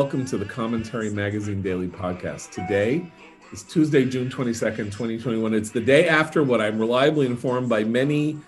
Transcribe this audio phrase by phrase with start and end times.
[0.00, 2.52] Welcome to the Commentary Magazine Daily Podcast.
[2.52, 3.04] Today
[3.52, 5.52] is Tuesday, June 22nd, 2021.
[5.52, 8.38] It's the day after what I'm reliably informed by many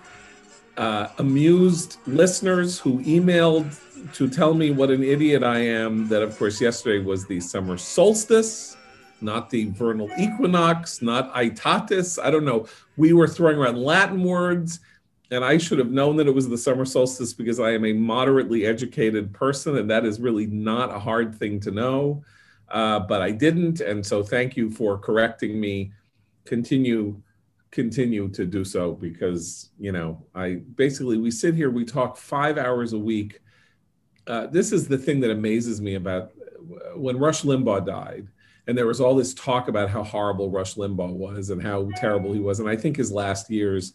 [0.77, 3.71] uh, amused listeners who emailed
[4.15, 6.07] to tell me what an idiot I am.
[6.07, 8.75] That, of course, yesterday was the summer solstice,
[9.21, 12.17] not the vernal equinox, not Aitatis.
[12.19, 12.65] I don't know.
[12.97, 14.79] We were throwing around Latin words
[15.31, 17.93] and I should have known that it was the summer solstice because I am a
[17.93, 22.23] moderately educated person, and that is really not a hard thing to know.
[22.69, 25.91] Uh, but I didn't, and so thank you for correcting me.
[26.45, 27.21] Continue,
[27.71, 32.57] continue to do so because you know I basically we sit here, we talk five
[32.57, 33.39] hours a week.
[34.27, 36.31] Uh, this is the thing that amazes me about
[36.95, 38.27] when Rush Limbaugh died
[38.67, 42.31] and there was all this talk about how horrible Rush Limbaugh was and how terrible
[42.31, 42.59] he was.
[42.59, 43.93] And I think his last years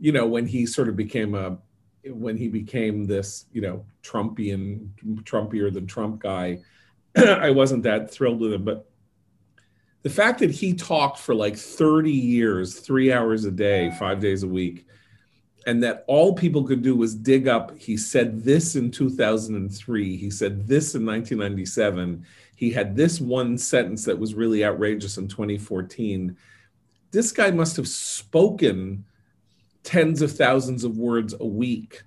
[0.00, 1.58] you know, when he sort of became a,
[2.06, 4.88] when he became this, you know, Trumpian,
[5.22, 6.60] Trumpier than Trump guy,
[7.16, 8.64] I wasn't that thrilled with him.
[8.64, 8.88] But
[10.02, 14.42] the fact that he talked for like 30 years, three hours a day, five days
[14.42, 14.86] a week,
[15.66, 20.30] and that all people could do was dig up, he said this in 2003, he
[20.30, 22.24] said this in 1997,
[22.56, 26.34] he had this one sentence that was really outrageous in 2014.
[27.10, 29.04] This guy must have spoken
[29.82, 32.02] tens of thousands of words a week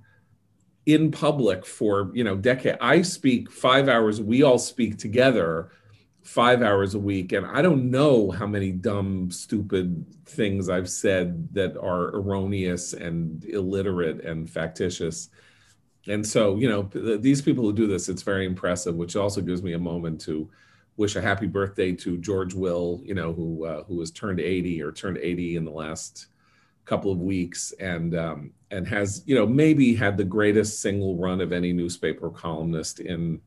[0.85, 2.77] in public for you know decade.
[2.81, 5.71] I speak five hours we all speak together
[6.23, 11.53] five hours a week and i don't know how many dumb stupid things i've said
[11.53, 15.29] that are erroneous and illiterate and factitious.
[16.07, 19.63] And so you know these people who do this it's very impressive which also gives
[19.63, 20.49] me a moment to
[20.97, 24.81] wish a happy birthday to george will you know who uh, who has turned 80
[24.81, 26.27] or turned 80 in the last
[26.85, 31.41] couple of weeks and um, and has you know maybe had the greatest single run
[31.41, 33.39] of any newspaper columnist in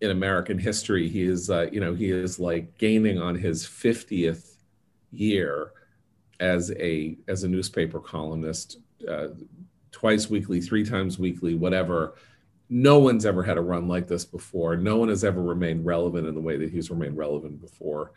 [0.00, 1.08] in American history.
[1.08, 4.56] He is uh, you know he is like gaining on his 50th
[5.12, 5.72] year
[6.38, 8.78] as a as a newspaper columnist
[9.08, 9.28] uh,
[9.92, 12.14] twice weekly three times weekly whatever.
[12.72, 14.76] No one's ever had a run like this before.
[14.76, 18.12] No one has ever remained relevant in the way that he's remained relevant before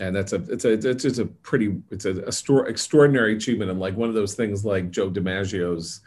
[0.00, 3.70] and that's a it's a it's just a pretty it's a, a extraordinary achievement.
[3.70, 6.00] And like one of those things like Joe DiMaggio's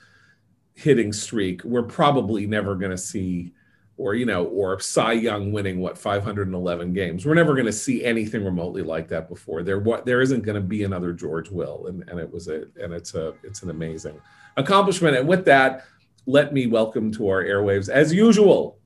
[0.74, 3.54] hitting streak we're probably never going to see
[3.98, 7.26] or you know or Cy Young winning what 511 games.
[7.26, 9.62] We're never going to see anything remotely like that before.
[9.62, 11.88] There what there isn't going to be another George Will.
[11.88, 14.20] And and it was a and it's a it's an amazing
[14.58, 15.18] accomplishment.
[15.18, 15.86] And with that
[16.28, 18.78] let me welcome to our airwaves as usual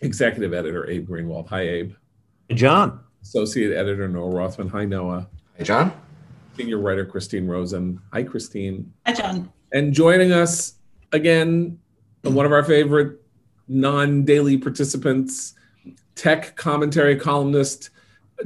[0.00, 1.48] executive editor Abe Greenwald.
[1.48, 1.94] Hi Abe.
[2.52, 4.68] John Associate Editor Noah Rothman.
[4.68, 5.26] Hi, Noah.
[5.56, 5.92] Hi, John.
[6.56, 7.98] Senior Writer Christine Rosen.
[8.12, 8.92] Hi, Christine.
[9.06, 9.50] Hi, John.
[9.72, 10.74] And joining us
[11.10, 11.78] again,
[12.22, 13.18] one of our favorite
[13.66, 15.54] non daily participants,
[16.14, 17.88] tech commentary columnist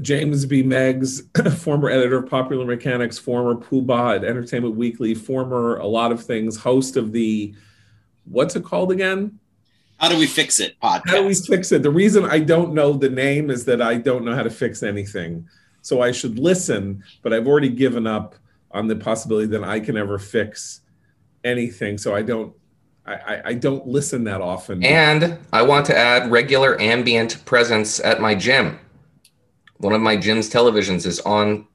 [0.00, 0.62] James B.
[0.62, 1.22] Meigs,
[1.58, 6.56] former editor of Popular Mechanics, former poobah at Entertainment Weekly, former a lot of things,
[6.56, 7.52] host of the,
[8.26, 9.40] what's it called again?
[9.98, 10.76] How do we fix it?
[10.80, 11.08] Podcast.
[11.08, 11.82] How do we fix it?
[11.82, 14.82] The reason I don't know the name is that I don't know how to fix
[14.82, 15.48] anything.
[15.82, 18.34] So I should listen, but I've already given up
[18.70, 20.82] on the possibility that I can ever fix
[21.44, 21.98] anything.
[21.98, 22.54] So I don't
[23.06, 24.84] I, I, don't listen that often.
[24.84, 28.78] And I want to add regular ambient presence at my gym.
[29.78, 31.66] One of my gym's televisions is on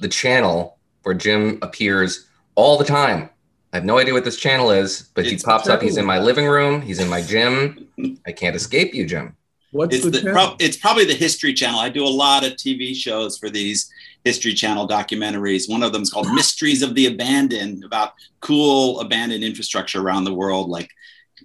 [0.00, 3.28] the channel where Jim appears all the time.
[3.72, 5.80] I have no idea what this channel is, but it's he pops up.
[5.80, 6.82] He's in my living room.
[6.82, 7.88] He's in my gym.
[8.26, 9.34] I can't escape you, Jim.
[9.70, 11.80] What's it's the, the pro- it's probably the History Channel.
[11.80, 13.90] I do a lot of TV shows for these
[14.24, 15.70] History Channel documentaries.
[15.70, 20.34] One of them is called Mysteries of the Abandoned, about cool abandoned infrastructure around the
[20.34, 20.90] world, like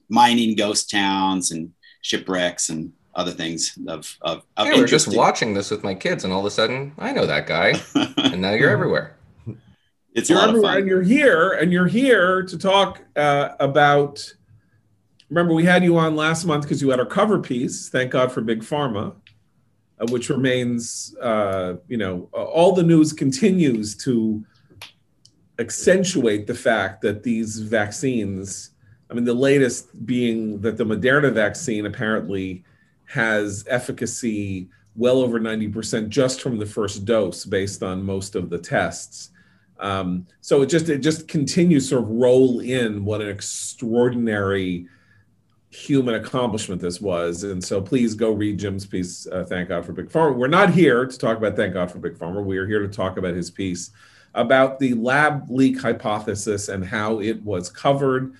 [0.10, 1.72] mining ghost towns and
[2.02, 6.26] shipwrecks and other things of of, of yeah, we're just watching this with my kids,
[6.26, 7.80] and all of a sudden, I know that guy,
[8.18, 9.17] and now you're everywhere
[10.18, 14.34] it's you're everywhere and you're here and you're here to talk uh, about
[15.30, 18.32] remember we had you on last month because you had our cover piece thank god
[18.32, 19.14] for big pharma
[20.00, 24.44] uh, which remains uh, you know all the news continues to
[25.60, 28.72] accentuate the fact that these vaccines
[29.12, 32.64] i mean the latest being that the moderna vaccine apparently
[33.06, 38.58] has efficacy well over 90% just from the first dose based on most of the
[38.58, 39.30] tests
[39.80, 44.88] um, so it just it just continues sort of roll in what an extraordinary
[45.70, 47.44] human accomplishment this was.
[47.44, 49.28] And so please go read Jim's piece.
[49.28, 50.36] Uh, Thank God for Big Pharma.
[50.36, 52.44] We're not here to talk about Thank God for Big Pharma.
[52.44, 53.92] We are here to talk about his piece
[54.34, 58.34] about the lab leak hypothesis and how it was covered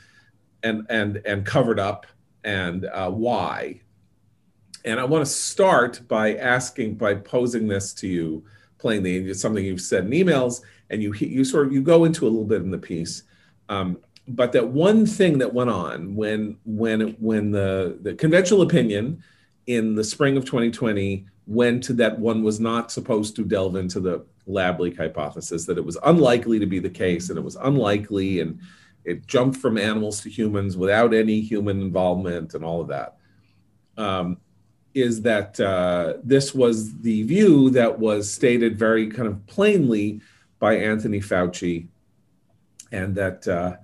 [0.64, 2.06] and and and covered up
[2.44, 3.82] and uh, why.
[4.86, 8.46] And I want to start by asking, by posing this to you
[8.78, 9.18] plainly.
[9.18, 12.30] It's something you've said in emails, and you you sort of you go into a
[12.30, 13.24] little bit in the piece.
[13.70, 13.98] Um,
[14.28, 19.24] but that one thing that went on when when when the the conventional opinion
[19.68, 24.00] in the spring of 2020 went to that one was not supposed to delve into
[24.00, 27.56] the lab leak hypothesis that it was unlikely to be the case and it was
[27.58, 28.60] unlikely and
[29.06, 33.18] it jumped from animals to humans without any human involvement and all of that.
[33.98, 34.38] Um,
[34.94, 40.22] is that uh, this was the view that was stated very kind of plainly
[40.60, 41.88] by Anthony Fauci,
[42.92, 43.78] and that uh,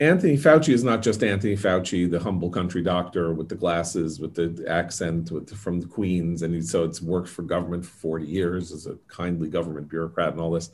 [0.00, 4.34] Anthony Fauci is not just Anthony Fauci, the humble country doctor with the glasses, with
[4.34, 7.96] the accent with the, from the Queens, and he, so it's worked for government for
[7.98, 10.70] 40 years as a kindly government bureaucrat and all this.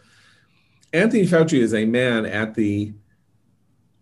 [0.93, 2.93] Anthony Fauci is a man at the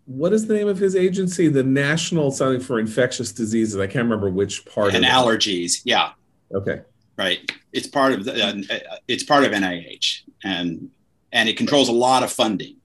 [0.05, 1.47] what is the name of his agency?
[1.47, 3.79] The National something for Infectious Diseases.
[3.79, 4.93] I can't remember which part.
[4.93, 5.81] And allergies.
[5.85, 6.11] Yeah.
[6.53, 6.81] Okay.
[7.17, 7.49] Right.
[7.71, 8.65] It's part of the.
[8.69, 10.89] Uh, it's part of NIH, and
[11.33, 12.77] and it controls a lot of funding.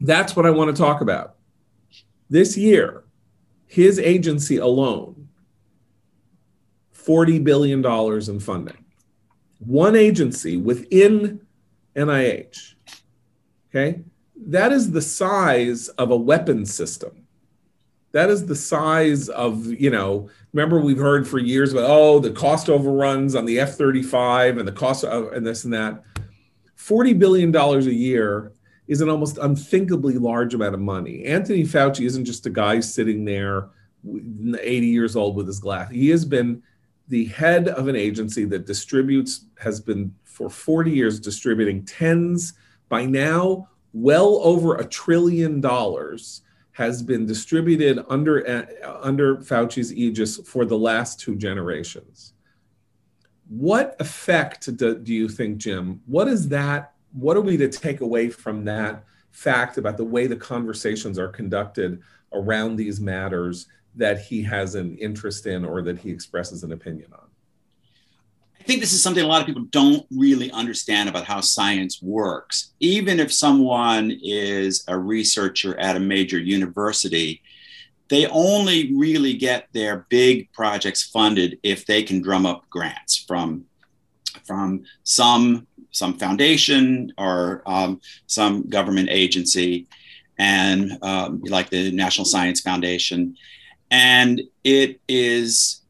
[0.00, 1.34] That's what I want to talk about.
[2.30, 3.04] This year,
[3.66, 5.28] his agency alone,
[6.94, 8.84] $40 billion in funding.
[9.58, 11.40] One agency within
[11.94, 12.74] NIH.
[13.70, 14.02] Okay.
[14.36, 17.26] That is the size of a weapons system.
[18.12, 22.30] That is the size of, you know, remember we've heard for years about, oh, the
[22.30, 26.02] cost overruns on the F 35 and the cost of, and this and that.
[26.76, 28.52] $40 billion a year
[28.86, 31.24] is an almost unthinkably large amount of money.
[31.24, 33.70] Anthony Fauci isn't just a guy sitting there
[34.06, 35.90] 80 years old with his glass.
[35.90, 36.62] He has been
[37.08, 42.54] the head of an agency that distributes, has been for 40 years distributing tens,
[42.88, 46.42] by now, well over a trillion dollars
[46.72, 48.46] has been distributed under,
[49.00, 52.34] under Fauci's aegis for the last two generations.
[53.48, 56.00] What effect do, do you think, Jim?
[56.06, 60.26] What is that what are we to take away from that fact about the way
[60.26, 62.02] the conversations are conducted
[62.32, 67.10] around these matters that he has an interest in or that he expresses an opinion
[67.12, 67.26] on?
[68.60, 72.02] I think this is something a lot of people don't really understand about how science
[72.02, 72.74] works.
[72.80, 77.42] Even if someone is a researcher at a major university,
[78.08, 83.64] they only really get their big projects funded if they can drum up grants from,
[84.44, 85.66] from some
[85.96, 89.86] some foundation or um, some government agency,
[90.38, 93.34] and um, like the National Science Foundation.
[93.90, 95.80] And it is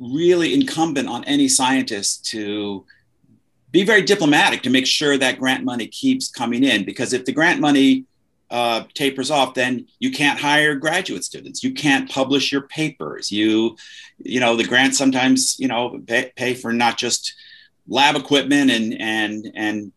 [0.00, 2.84] really incumbent on any scientist to
[3.70, 6.84] be very diplomatic to make sure that grant money keeps coming in.
[6.84, 8.04] Because if the grant money
[8.52, 11.64] uh, tapers off, then you can't hire graduate students.
[11.64, 13.32] You can't publish your papers.
[13.32, 13.76] You,
[14.18, 17.34] you know, the grants sometimes, you know, pay, pay for not just
[17.88, 19.92] lab equipment and and and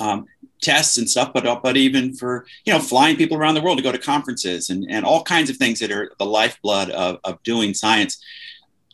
[0.00, 0.26] um,
[0.62, 3.84] tests and stuff, but but even for you know flying people around the world to
[3.84, 7.42] go to conferences and and all kinds of things that are the lifeblood of of
[7.42, 8.24] doing science.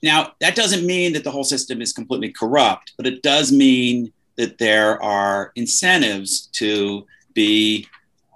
[0.03, 4.13] Now that doesn't mean that the whole system is completely corrupt, but it does mean
[4.37, 7.87] that there are incentives to be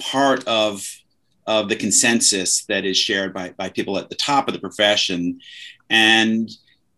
[0.01, 0.87] part of
[1.47, 5.41] of the consensus that is shared by by people at the top of the profession
[5.89, 6.51] and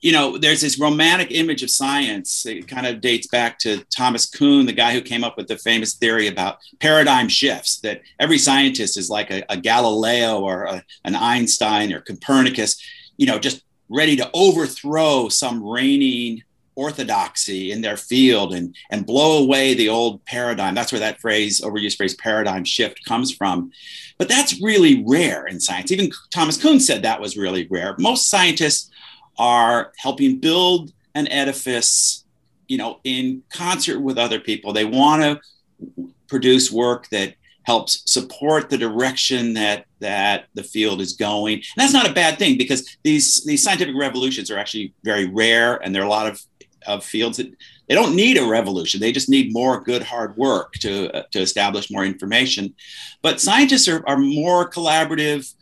[0.03, 2.45] you know, there's this romantic image of science.
[2.45, 5.57] It kind of dates back to Thomas Kuhn, the guy who came up with the
[5.57, 10.83] famous theory about paradigm shifts, that every scientist is like a, a Galileo or a,
[11.05, 12.83] an Einstein or Copernicus,
[13.17, 16.43] you know, just ready to overthrow some reigning
[16.75, 20.75] orthodoxy in their field and, and blow away the old paradigm.
[20.75, 23.71] That's where that phrase, overused phrase, paradigm shift comes from.
[24.19, 25.93] But that's really rare in science.
[25.93, 27.95] Even Thomas Kuhn said that was really rare.
[27.99, 28.91] Most scientists
[29.39, 32.25] are helping build an edifice,
[32.69, 34.73] you know, in concert with other people.
[34.73, 41.13] They want to produce work that helps support the direction that that the field is
[41.13, 41.55] going.
[41.55, 45.77] And that's not a bad thing because these these scientific revolutions are actually very rare,
[45.77, 46.43] and there are a lot of
[46.87, 47.53] of fields that
[47.89, 49.01] they don't need a revolution.
[49.01, 52.75] They just need more good hard work to uh, to establish more information.
[53.21, 55.53] But scientists are, are more collaborative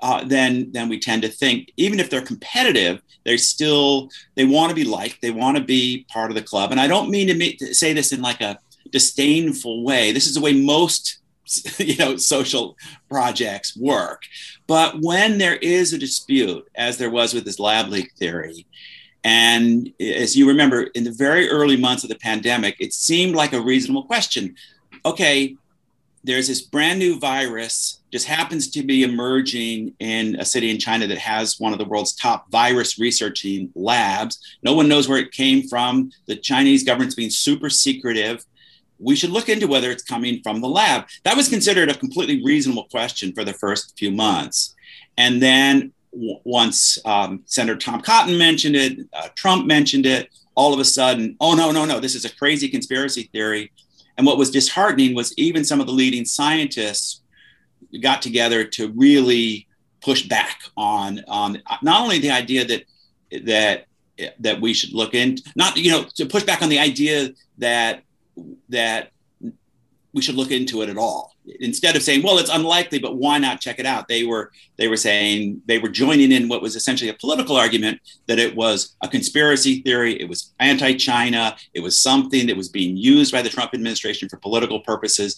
[0.00, 1.72] uh, than than we tend to think.
[1.76, 5.20] Even if they're competitive, they still they want to be liked.
[5.20, 6.70] They want to be part of the club.
[6.70, 8.58] And I don't mean to, make, to say this in like a
[8.90, 10.12] disdainful way.
[10.12, 11.18] This is the way most
[11.78, 12.76] you know social
[13.08, 14.22] projects work.
[14.66, 18.66] But when there is a dispute, as there was with this lab leak theory,
[19.24, 23.52] and as you remember, in the very early months of the pandemic, it seemed like
[23.52, 24.54] a reasonable question.
[25.04, 25.56] Okay,
[26.24, 31.06] there's this brand new virus just happens to be emerging in a city in China
[31.06, 34.38] that has one of the world's top virus researching labs.
[34.62, 36.10] No one knows where it came from.
[36.26, 38.44] The Chinese government's being super secretive.
[38.98, 41.06] We should look into whether it's coming from the lab.
[41.24, 44.74] That was considered a completely reasonable question for the first few months.
[45.16, 50.80] And then once um, Senator Tom Cotton mentioned it, uh, Trump mentioned it, all of
[50.80, 53.72] a sudden, oh, no, no, no, this is a crazy conspiracy theory.
[54.16, 57.22] And what was disheartening was even some of the leading scientists
[58.02, 59.66] got together to really
[60.00, 62.84] push back on on not only the idea that
[63.44, 63.86] that
[64.38, 68.02] that we should look into not you know to push back on the idea that
[68.68, 69.10] that
[70.12, 71.34] we should look into it at all.
[71.60, 74.08] Instead of saying well it's unlikely but why not check it out?
[74.08, 78.00] They were they were saying they were joining in what was essentially a political argument
[78.26, 82.96] that it was a conspiracy theory it was anti-china it was something that was being
[82.96, 85.36] used by the trump administration for political purposes.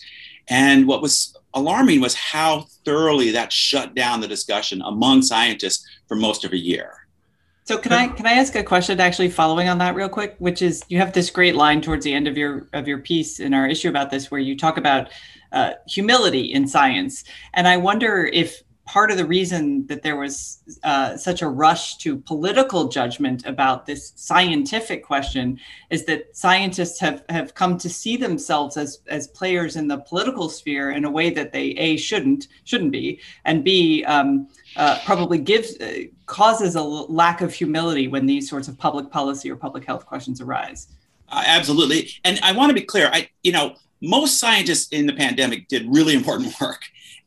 [0.48, 6.16] And what was alarming was how thoroughly that shut down the discussion among scientists for
[6.16, 7.01] most of a year
[7.64, 10.62] so can I can I ask a question actually following on that real quick, which
[10.62, 13.54] is you have this great line towards the end of your of your piece in
[13.54, 15.10] our issue about this where you talk about
[15.52, 17.24] uh, humility in science.
[17.54, 21.98] And I wonder if part of the reason that there was uh, such a rush
[21.98, 25.58] to political judgment about this scientific question
[25.90, 30.48] is that scientists have, have come to see themselves as, as players in the political
[30.48, 35.38] sphere in a way that they a shouldn't shouldn't be and b um, uh, probably
[35.38, 39.84] gives uh, causes a lack of humility when these sorts of public policy or public
[39.84, 40.88] health questions arise.
[41.28, 43.10] Uh, absolutely, and I want to be clear.
[43.12, 46.82] I you know most scientists in the pandemic did really important work.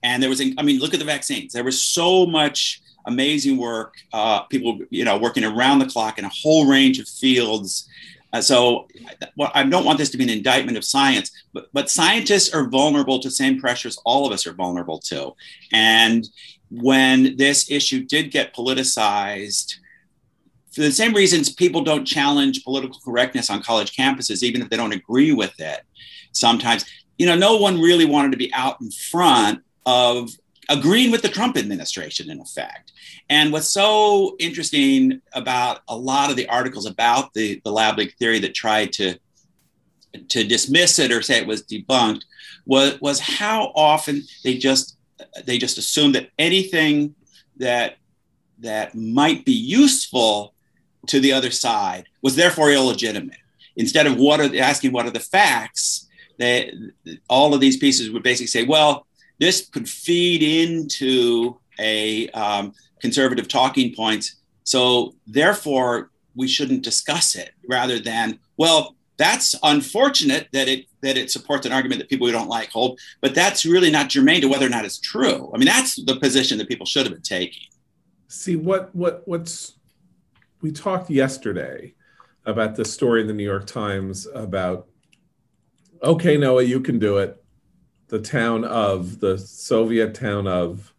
[0.06, 1.52] And there was, I mean, look at the vaccines.
[1.52, 6.26] There was so much amazing work, uh, people, you know, working around the clock in
[6.26, 7.90] a whole range of fields.
[8.32, 8.88] Uh, so
[9.36, 12.70] well, I don't want this to be an indictment of science, but, but scientists are
[12.70, 15.34] vulnerable to the same pressures all of us are vulnerable to.
[15.74, 16.30] And
[16.70, 19.74] when this issue did get politicized,
[20.72, 24.78] for the same reasons people don't challenge political correctness on college campuses, even if they
[24.78, 25.82] don't agree with it,
[26.32, 26.86] sometimes.
[27.18, 30.32] You know, no one really wanted to be out in front of
[30.70, 32.92] agreeing with the Trump administration, in effect.
[33.30, 38.16] And what's so interesting about a lot of the articles about the, the lab leak
[38.18, 39.20] theory that tried to,
[40.30, 42.24] to dismiss it or say it was debunked
[42.66, 44.98] was, was how often they just
[45.46, 47.16] they just assumed that anything
[47.58, 47.98] that
[48.60, 50.54] that might be useful
[51.08, 53.38] to the other side was therefore illegitimate.
[53.76, 56.74] Instead of what are asking what are the facts, they,
[57.30, 59.06] all of these pieces would basically say, well,
[59.40, 64.36] this could feed into a um, conservative talking points.
[64.64, 71.32] So therefore, we shouldn't discuss it rather than, well, that's unfortunate that it that it
[71.32, 74.48] supports an argument that people we don't like hold, but that's really not germane to
[74.48, 75.52] whether or not it's true.
[75.54, 77.64] I mean, that's the position that people should have been taking.
[78.28, 79.74] See what what what's
[80.62, 81.94] we talked yesterday
[82.46, 84.88] about the story in the New York Times about
[86.04, 87.42] okay, Noah, you can do it.
[88.16, 90.94] The town of the Soviet town of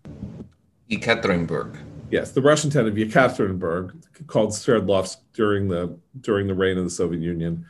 [0.90, 1.78] Yekaterinburg.
[2.10, 6.90] Yes, the Russian town of Yekaterinburg, called Sverdlovsk during the during the reign of the
[6.90, 7.64] Soviet Union,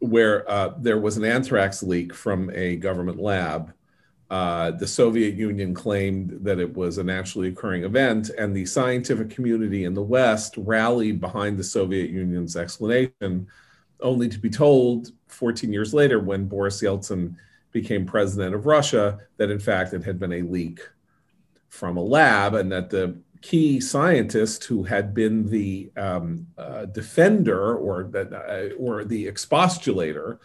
[0.00, 3.72] where uh, there was an anthrax leak from a government lab.
[4.28, 9.30] Uh, the Soviet Union claimed that it was a naturally occurring event, and the scientific
[9.30, 13.46] community in the West rallied behind the Soviet Union's explanation
[14.00, 17.34] only to be told 14 years later when Boris Yeltsin
[17.72, 20.80] became president of Russia that in fact it had been a leak
[21.68, 27.76] from a lab and that the key scientist who had been the um, uh, defender
[27.76, 30.38] or that uh, or the expostulator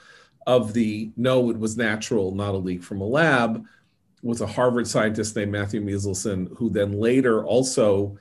[0.46, 3.66] of the no it was natural not a leak from a lab
[4.22, 8.18] was a Harvard scientist named Matthew Meselson who then later also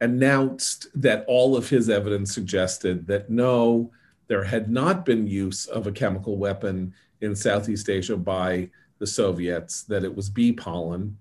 [0.00, 3.90] announced that all of his evidence suggested that no
[4.26, 6.92] there had not been use of a chemical weapon
[7.24, 11.18] in Southeast Asia by the Soviets, that it was bee pollen,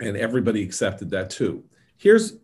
[0.00, 1.64] and everybody accepted that too.
[1.96, 2.36] Here's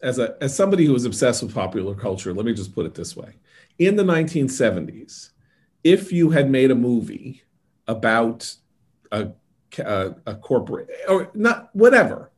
[0.00, 2.94] as a as somebody who was obsessed with popular culture, let me just put it
[2.94, 3.34] this way.
[3.78, 5.30] In the 1970s,
[5.84, 7.42] if you had made a movie
[7.86, 8.54] about
[9.10, 9.30] a,
[9.78, 12.30] a, a corporate or not whatever,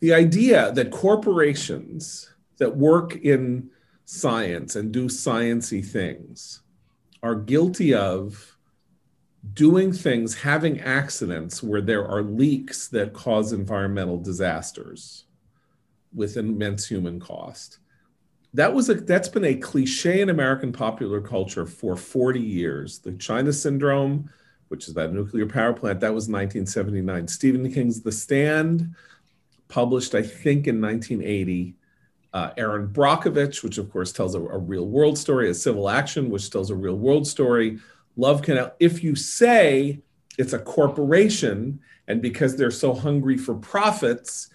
[0.00, 3.70] the idea that corporations that work in
[4.04, 6.60] science and do sciency things
[7.24, 8.56] are guilty of
[9.52, 15.24] doing things, having accidents where there are leaks that cause environmental disasters
[16.14, 17.78] with immense human cost.
[18.52, 23.00] That was a that's been a cliche in American popular culture for 40 years.
[23.00, 24.30] The China syndrome
[24.68, 26.00] which is that nuclear power plant.
[26.00, 27.28] That was 1979.
[27.28, 28.94] Stephen King's The Stand,
[29.68, 31.76] published, I think, in 1980.
[32.34, 36.30] Uh, Erin Brockovich, which of course tells a, a, real world story, a civil action,
[36.30, 37.78] which tells a real world story.
[38.16, 38.74] Love Canal.
[38.80, 40.00] If you say
[40.36, 44.50] it's a corporation and because they're so hungry for profits,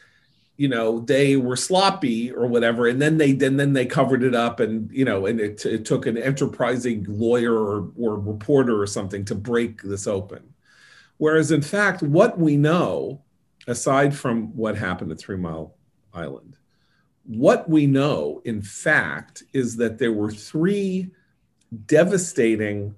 [0.60, 4.36] you know they were sloppy or whatever and then they then then they covered it
[4.36, 8.86] up and you know and it, it took an enterprising lawyer or, or reporter or
[8.86, 10.54] something to break this open
[11.18, 13.22] whereas in fact what we know
[13.68, 15.78] aside from what happened at three mile
[16.14, 16.58] island
[17.30, 21.10] what we know in fact is that there were three
[21.86, 22.96] devastating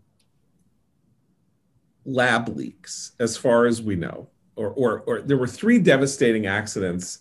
[2.06, 7.20] lab leaks as far as we know or, or, or there were three devastating accidents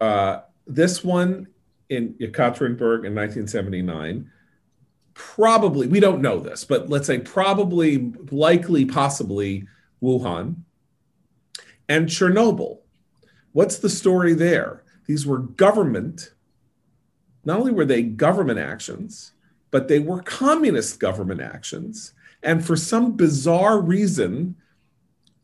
[0.00, 1.48] uh, this one
[1.88, 4.30] in Yekaterinburg in 1979,
[5.14, 9.66] probably, we don't know this, but let's say probably, likely, possibly
[10.02, 10.56] Wuhan,
[11.88, 12.80] and Chernobyl.
[13.52, 14.84] What's the story there?
[15.08, 16.32] These were government,
[17.44, 19.32] not only were they government actions,
[19.72, 22.12] but they were communist government actions.
[22.44, 24.54] And for some bizarre reason,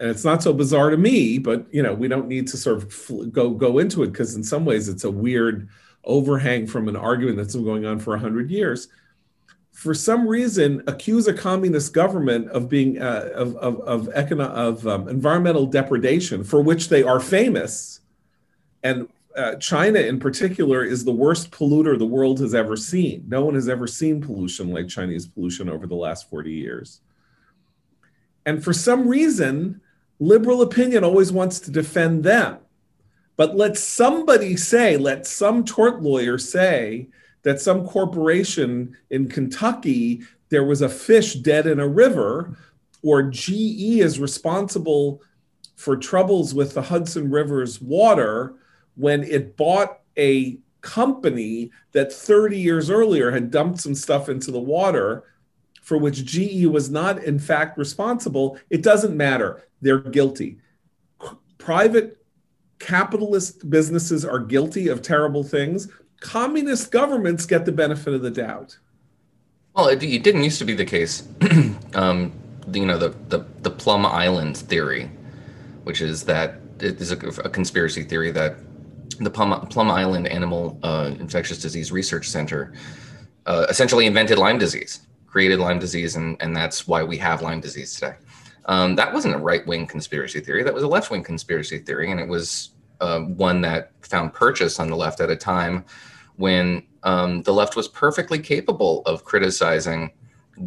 [0.00, 2.76] and it's not so bizarre to me but you know we don't need to sort
[2.76, 5.68] of go go into it because in some ways it's a weird
[6.04, 8.88] overhang from an argument that's been going on for 100 years.
[9.72, 14.86] For some reason accuse a communist government of being uh, of of of, econo- of
[14.86, 18.00] um, environmental depredation for which they are famous.
[18.82, 23.24] And uh, China in particular is the worst polluter the world has ever seen.
[23.26, 27.00] No one has ever seen pollution like Chinese pollution over the last 40 years.
[28.46, 29.80] And for some reason,
[30.20, 32.58] liberal opinion always wants to defend them.
[33.36, 37.08] But let somebody say, let some tort lawyer say
[37.42, 42.56] that some corporation in Kentucky, there was a fish dead in a river,
[43.02, 45.20] or GE is responsible
[45.74, 48.54] for troubles with the Hudson River's water
[48.96, 54.60] when it bought a company that 30 years earlier had dumped some stuff into the
[54.60, 55.24] water
[55.82, 59.68] for which GE was not, in fact, responsible, it doesn't matter.
[59.82, 60.58] They're guilty.
[61.58, 62.24] Private
[62.78, 65.88] capitalist businesses are guilty of terrible things.
[66.20, 68.78] Communist governments get the benefit of the doubt.
[69.74, 71.26] Well, it, it didn't used to be the case.
[71.94, 72.32] um,
[72.72, 75.10] you know, the, the, the Plum Island theory,
[75.82, 78.56] which is that it is a, a conspiracy theory that
[79.18, 82.74] the Plum, Plum Island Animal uh, Infectious Disease Research Center
[83.46, 87.60] uh, essentially invented Lyme disease created Lyme disease, and, and that's why we have Lyme
[87.60, 88.14] disease today.
[88.66, 90.62] Um, that wasn't a right wing conspiracy theory.
[90.62, 94.78] That was a left wing conspiracy theory, and it was uh, one that found purchase
[94.78, 95.84] on the left at a time
[96.36, 100.12] when um, the left was perfectly capable of criticizing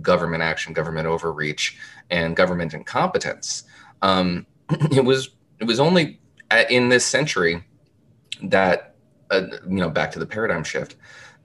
[0.02, 1.78] government action, government overreach,
[2.10, 3.64] and government incompetence.
[4.02, 4.46] Um,
[4.92, 5.30] it was
[5.60, 6.20] it was only
[6.70, 7.64] in this century
[8.44, 8.96] that
[9.32, 10.96] uh, you know back to the paradigm shift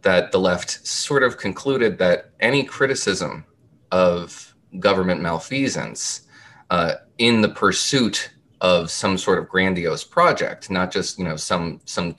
[0.03, 3.45] that the left sort of concluded that any criticism
[3.91, 6.23] of government malfeasance
[6.71, 11.81] uh, in the pursuit of some sort of grandiose project, not just you know some
[11.85, 12.17] some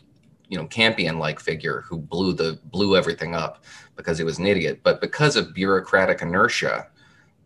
[0.48, 3.64] you know Campion-like figure who blew the blew everything up
[3.96, 6.88] because he was an idiot, but because of bureaucratic inertia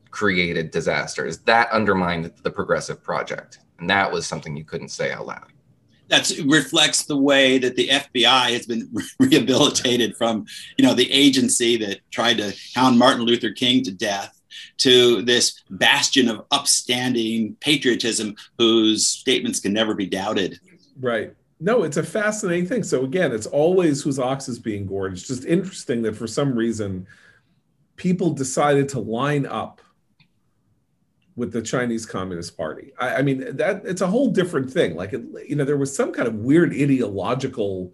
[0.10, 5.26] created disasters that undermined the progressive project, and that was something you couldn't say out
[5.26, 5.52] loud
[6.10, 8.90] that reflects the way that the FBI has been
[9.20, 10.46] rehabilitated from,
[10.78, 14.34] you know, the agency that tried to hound Martin Luther King to death
[14.78, 20.60] to this bastion of upstanding patriotism whose statements can never be doubted.
[21.00, 21.34] Right.
[21.60, 22.84] No, it's a fascinating thing.
[22.84, 25.14] So again, it's always whose ox is being gored.
[25.14, 27.08] It's just interesting that for some reason
[27.96, 29.82] people decided to line up
[31.38, 32.92] with the Chinese Communist Party.
[33.00, 34.96] I, I, mean, that it's a whole different thing.
[34.96, 37.94] Like, it, you know, there was some kind of weird ideological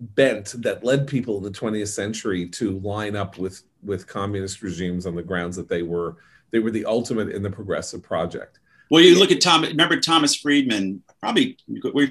[0.00, 5.06] bent that led people in the 20th century to line up with with communist regimes
[5.06, 6.16] on the grounds that they were
[6.50, 8.58] they were the ultimate in the progressive project.
[8.90, 9.62] Well, you look at Tom.
[9.62, 11.02] Remember Thomas Friedman?
[11.20, 11.56] Probably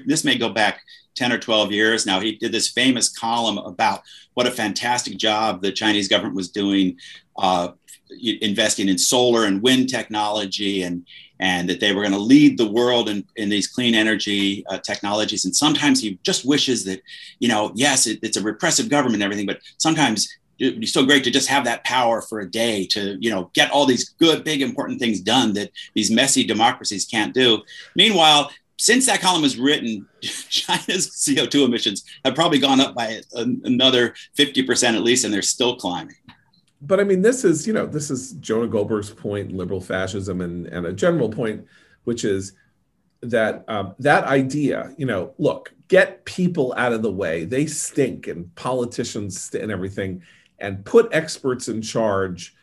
[0.06, 0.80] this may go back
[1.14, 2.20] ten or twelve years now.
[2.20, 6.98] He did this famous column about what a fantastic job the Chinese government was doing
[7.38, 7.68] uh,
[8.40, 11.06] investing in solar and wind technology and
[11.40, 14.78] and that they were going to lead the world in, in these clean energy uh,
[14.78, 17.00] technologies and sometimes he just wishes that
[17.40, 20.28] you know yes it, it's a repressive government and everything but sometimes
[20.60, 23.50] it'd be so great to just have that power for a day to you know
[23.54, 27.60] get all these good big important things done that these messy democracies can't do
[27.96, 34.14] meanwhile since that column was written, China's CO2 emissions have probably gone up by another
[34.36, 36.16] 50% at least, and they're still climbing.
[36.86, 40.66] But I mean, this is, you know, this is Jonah Goldberg's point, liberal fascism, and,
[40.66, 41.66] and a general point,
[42.04, 42.52] which is
[43.22, 47.44] that um, that idea, you know, look, get people out of the way.
[47.44, 50.22] They stink, and politicians and everything,
[50.58, 52.54] and put experts in charge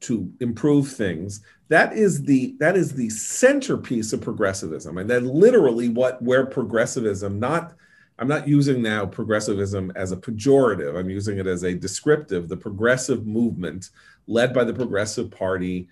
[0.00, 1.40] to improve things.
[1.68, 7.40] That is the that is the centerpiece of progressivism, and then literally what where progressivism
[7.40, 7.74] not
[8.18, 10.96] I'm not using now progressivism as a pejorative.
[10.98, 12.48] I'm using it as a descriptive.
[12.48, 13.90] The progressive movement,
[14.26, 15.88] led by the Progressive Party,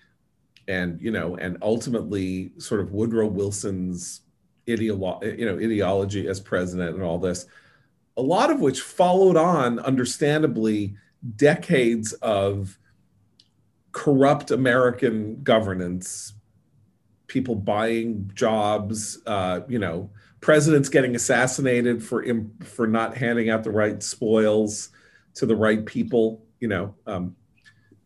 [0.69, 4.21] and you know, and ultimately sort of Woodrow Wilson's
[4.69, 7.47] ideolo- you know ideology as president and all this,
[8.17, 10.95] a lot of which followed on, understandably,
[11.37, 12.79] decades of
[13.91, 16.35] corrupt American governance,
[17.27, 20.09] people buying jobs, uh, you know
[20.43, 22.23] presidents getting assassinated for
[22.63, 24.91] for not handing out the right spoils
[25.35, 26.45] to the right people.
[26.61, 27.35] You know, um,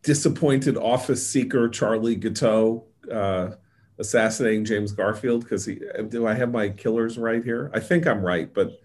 [0.03, 3.51] disappointed office seeker Charlie Guiteau uh,
[3.99, 5.81] assassinating James Garfield because he.
[6.09, 7.72] Do I have my killers right here?
[7.75, 8.81] I think I'm right, but.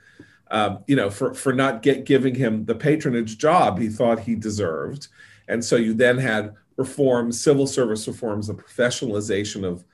[0.49, 4.35] Um, you know, for for not get giving him the patronage job he thought he
[4.35, 5.07] deserved,
[5.47, 9.85] and so you then had reforms, civil service reforms, the professionalization of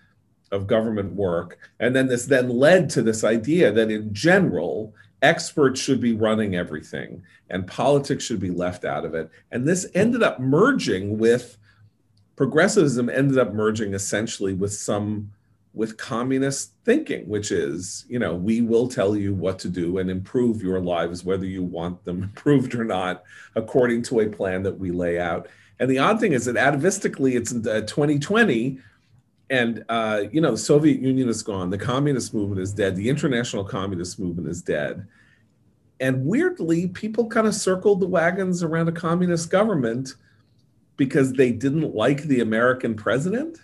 [0.52, 1.58] of government work.
[1.80, 6.56] And then this then led to this idea that in general, experts should be running
[6.56, 9.30] everything and politics should be left out of it.
[9.52, 11.58] And this ended up merging with
[12.38, 15.30] progressivism ended up merging essentially with some
[15.74, 20.10] with communist thinking which is you know we will tell you what to do and
[20.10, 23.24] improve your lives whether you want them improved or not
[23.56, 25.48] according to a plan that we lay out
[25.80, 28.80] and the odd thing is that atavistically it's uh, in 2020
[29.50, 31.70] and uh, you know the soviet union is gone.
[31.70, 32.96] The communist movement is dead.
[32.96, 35.08] The international communist movement is dead.
[36.00, 40.14] And weirdly people kind of circled the wagons around a communist government
[40.96, 43.58] because they didn't like the american president?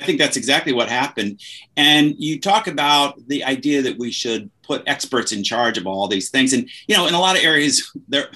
[0.00, 1.40] I think that's exactly what happened.
[1.76, 6.08] And you talk about the idea that we should put experts in charge of all
[6.08, 6.52] these things.
[6.52, 8.28] And you know in a lot of areas there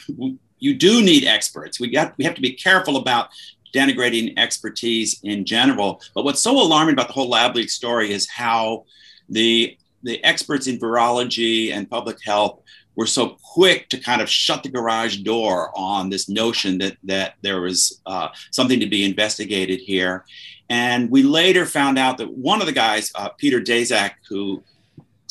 [0.60, 1.78] you do need experts.
[1.78, 3.28] We got we have to be careful about
[3.74, 6.00] denigrating expertise in general.
[6.14, 8.84] But what's so alarming about the whole lab leak story is how
[9.28, 12.60] the the experts in virology and public health
[12.94, 17.34] were so quick to kind of shut the garage door on this notion that that
[17.42, 20.24] there was uh, something to be investigated here.
[20.70, 24.62] And we later found out that one of the guys, uh, Peter Daszak, who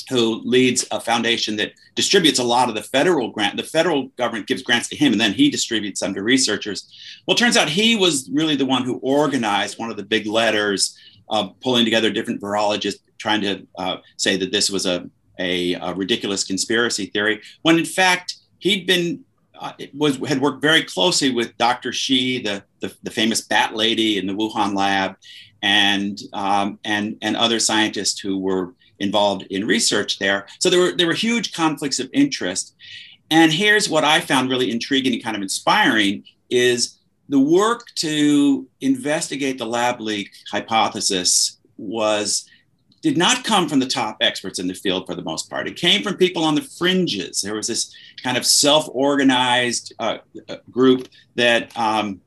[0.10, 3.58] who leads a foundation that distributes a lot of the federal grant.
[3.58, 6.92] The federal government gives grants to him, and then he distributes them to researchers.
[7.26, 10.26] Well, it turns out he was really the one who organized one of the big
[10.26, 10.98] letters,
[11.30, 15.94] uh, pulling together different virologists, trying to uh, say that this was a, a, a,
[15.94, 19.24] ridiculous conspiracy theory, when in fact he'd been
[19.60, 21.92] uh, was had worked very closely with Dr.
[21.92, 25.16] Shi, the, the, the famous bat lady in the Wuhan lab,
[25.62, 30.48] and um, and and other scientists who were involved in research there.
[30.60, 32.76] So there were there were huge conflicts of interest.
[33.30, 36.98] And here's what I found really intriguing and kind of inspiring is
[37.30, 42.50] the work to investigate the lab leak hypothesis was
[43.02, 45.68] did not come from the top experts in the field for the most part.
[45.68, 47.42] It came from people on the fringes.
[47.42, 50.18] There was this kind of self-organized uh,
[50.50, 52.22] uh group that um,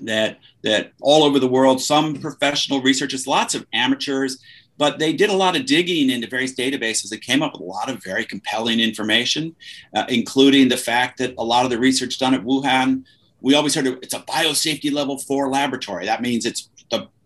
[0.00, 4.38] that that all over the world, some professional researchers, lots of amateurs,
[4.78, 7.64] but they did a lot of digging into various databases that came up with a
[7.64, 9.54] lot of very compelling information,
[9.94, 13.04] uh, including the fact that a lot of the research done at Wuhan,
[13.40, 16.06] we always heard it's a biosafety level four laboratory.
[16.06, 16.68] That means it's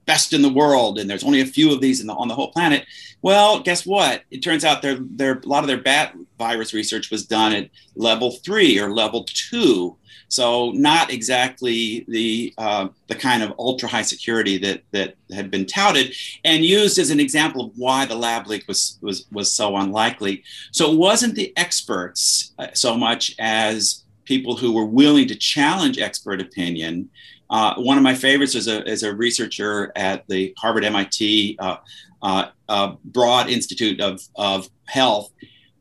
[0.06, 2.52] best in the world, and there's only a few of these the, on the whole
[2.52, 2.84] planet.
[3.22, 4.22] Well, guess what?
[4.30, 7.70] It turns out there, there a lot of their bat virus research was done at
[7.94, 9.96] level three or level two
[10.30, 15.66] so not exactly the uh, the kind of ultra high security that that had been
[15.66, 19.76] touted and used as an example of why the lab leak was was was so
[19.76, 20.44] unlikely.
[20.70, 25.98] So it wasn't the experts uh, so much as people who were willing to challenge
[25.98, 27.10] expert opinion.
[27.50, 31.76] Uh, one of my favorites is a, a researcher at the Harvard MIT uh,
[32.22, 35.32] uh, uh, Broad Institute of, of Health,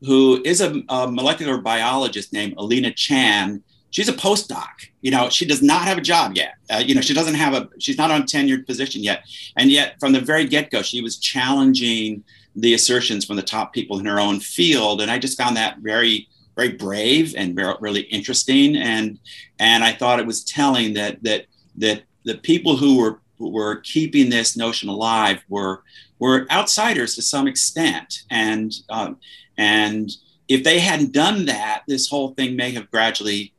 [0.02, 3.62] who is a, a molecular biologist named Alina Chan.
[3.90, 4.68] She's a postdoc.
[5.00, 6.54] You know she does not have a job yet.
[6.86, 9.24] You know she doesn't have a she's not on a tenured position yet.
[9.56, 12.22] And yet from the very get-go she was challenging
[12.54, 15.00] the assertions from the top people in her own field.
[15.00, 18.76] And i just found that very very brave and very, really interesting.
[18.76, 19.18] And
[19.58, 24.28] and i thought it was telling that that that the people who were were keeping
[24.28, 25.82] this notion alive were
[26.18, 29.16] were outsiders to some extent and um,
[29.56, 30.10] and
[30.48, 33.54] if they hadn't done that this whole thing may have gradually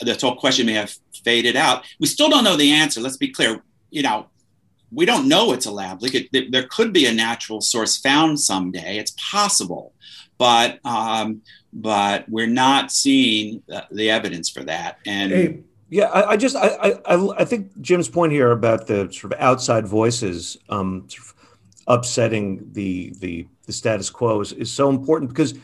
[0.00, 0.94] this whole question may have
[1.24, 1.84] faded out.
[1.98, 3.00] We still don't know the answer.
[3.00, 3.62] Let's be clear.
[3.90, 4.26] You know,
[4.92, 6.28] we don't know it's a lab leak.
[6.32, 8.98] It, there could be a natural source found someday.
[8.98, 9.92] It's possible,
[10.36, 11.42] but um,
[11.72, 14.98] but we're not seeing the evidence for that.
[15.06, 19.10] And hey, yeah, I, I just I, I I think Jim's point here about the
[19.10, 21.34] sort of outside voices um, sort of
[21.86, 25.54] upsetting the the the status quo is, is so important because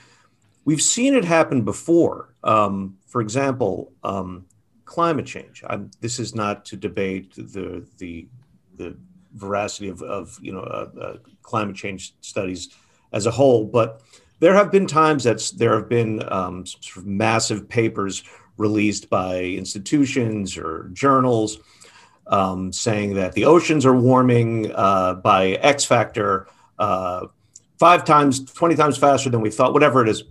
[0.64, 2.34] we've seen it happen before.
[2.42, 4.46] Um, for example, um,
[4.84, 5.62] climate change.
[5.68, 8.26] I'm, this is not to debate the the
[8.76, 8.96] the
[9.34, 12.70] veracity of, of you know uh, uh, climate change studies
[13.12, 14.00] as a whole, but
[14.40, 18.24] there have been times that there have been um, sort of massive papers
[18.56, 21.58] released by institutions or journals
[22.26, 27.26] um, saying that the oceans are warming uh, by X factor uh,
[27.78, 30.24] five times, 20 times faster than we thought, whatever it is.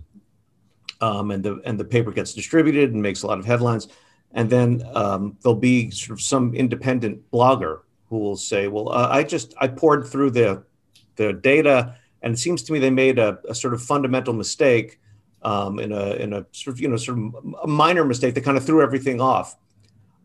[1.00, 3.88] Um, and the and the paper gets distributed and makes a lot of headlines.
[4.32, 9.08] And then um, there'll be sort of some independent blogger who will say, "Well, uh,
[9.10, 10.64] I just I poured through the
[11.16, 14.98] the data, and it seems to me they made a, a sort of fundamental mistake
[15.44, 18.42] um, in a in a sort of you know sort of a minor mistake that
[18.42, 19.56] kind of threw everything off."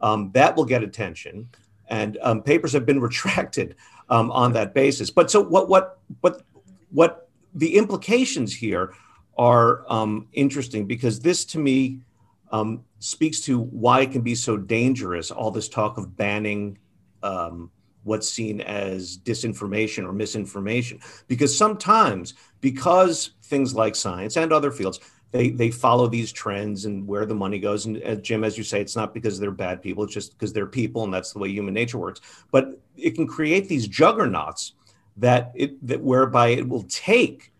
[0.02, 1.50] Um, that will get attention,
[1.90, 3.76] and um, papers have been retracted
[4.10, 5.10] um, on that basis.
[5.10, 5.70] But so what?
[5.70, 6.00] What?
[6.22, 6.44] What?
[6.92, 7.30] What?
[7.56, 8.94] The implications here
[9.38, 12.00] are um, interesting because this, to me,
[12.52, 15.32] um, speaks to why it can be so dangerous.
[15.32, 16.78] All this talk of banning
[17.24, 17.72] um,
[18.04, 25.00] what's seen as disinformation or misinformation, because sometimes, because things like science and other fields
[25.32, 27.86] they they follow these trends and where the money goes.
[27.86, 30.54] And uh, Jim, as you say, it's not because they're bad people; it's just because
[30.54, 32.22] they're people, and that's the way human nature works.
[32.52, 34.74] But it can create these juggernauts
[35.18, 37.52] that it that whereby it will take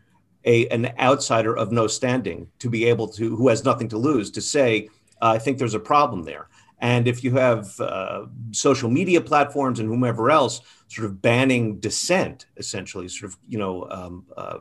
[0.46, 4.32] a an outsider of no standing to be able to who has nothing to lose
[4.32, 4.90] to say,
[5.22, 6.49] I think there's a problem there.
[6.80, 12.46] And if you have uh, social media platforms and whomever else sort of banning dissent,
[12.58, 14.60] essentially, sort of you know um, uh,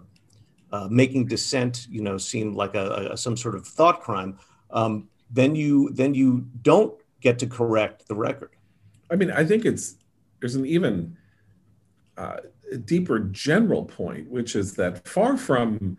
[0.72, 4.38] uh, making dissent, you know, seem like a, a some sort of thought crime,
[4.70, 8.50] um, then you then you don't get to correct the record.
[9.10, 9.96] I mean, I think it's
[10.40, 11.16] there's an even
[12.16, 12.38] uh,
[12.84, 15.96] deeper general point, which is that far from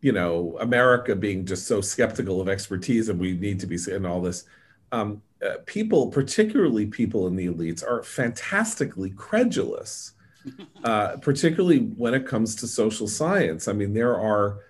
[0.00, 4.04] you know America being just so skeptical of expertise and we need to be saying
[4.04, 4.44] all this.
[4.92, 10.12] Um, uh, people, particularly people in the elites, are fantastically credulous
[10.84, 13.68] uh, particularly when it comes to social science.
[13.68, 14.60] I mean, there are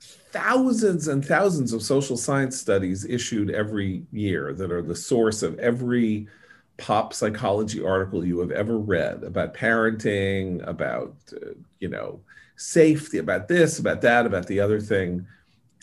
[0.00, 5.58] thousands and thousands of social science studies issued every year that are the source of
[5.58, 6.28] every
[6.76, 12.20] pop psychology article you have ever read about parenting, about, uh, you know,
[12.56, 15.26] safety, about this, about that, about the other thing.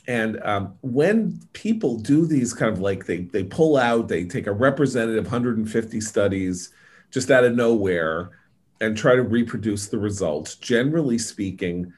[0.07, 4.47] And um, when people do these kind of like they they pull out, they take
[4.47, 6.71] a representative 150 studies
[7.09, 8.31] just out of nowhere
[8.81, 10.55] and try to reproduce the results.
[10.55, 11.93] Generally speaking,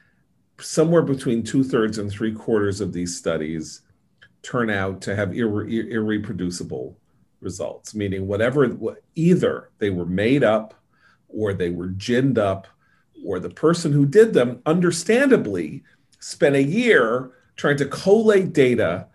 [0.60, 3.82] somewhere between two thirds and three quarters of these studies
[4.42, 6.94] turn out to have irre- irreproducible
[7.40, 8.76] results, meaning whatever,
[9.14, 10.74] either they were made up
[11.28, 12.68] or they were ginned up,
[13.24, 15.82] or the person who did them, understandably,
[16.20, 19.06] spent a year trying to collate data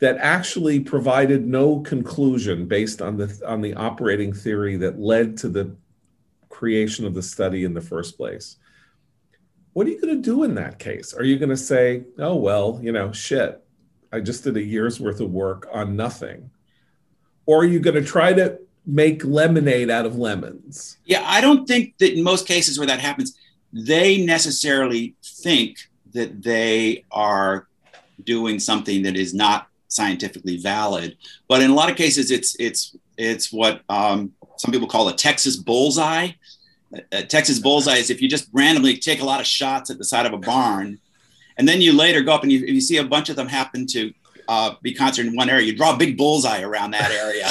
[0.00, 5.48] that actually provided no conclusion based on the on the operating theory that led to
[5.48, 5.76] the
[6.48, 8.56] creation of the study in the first place.
[9.72, 11.14] What are you going to do in that case?
[11.14, 13.62] Are you going to say, oh, well, you know, shit,
[14.12, 16.50] I just did a year's worth of work on nothing?
[17.46, 20.98] Or are you going to try to make lemonade out of lemons?
[21.04, 23.38] Yeah, I don't think that in most cases where that happens,
[23.72, 25.78] they necessarily think
[26.12, 27.68] that they are
[28.24, 31.16] doing something that is not scientifically valid.
[31.48, 35.16] But in a lot of cases, it's it's it's what um, some people call a
[35.16, 36.32] Texas bullseye.
[37.12, 40.04] A Texas bullseye is if you just randomly take a lot of shots at the
[40.04, 40.98] side of a barn,
[41.56, 43.86] and then you later go up and you, you see a bunch of them happen
[43.88, 44.12] to
[44.48, 47.48] uh, be concentrated in one area, you draw a big bullseye around that area.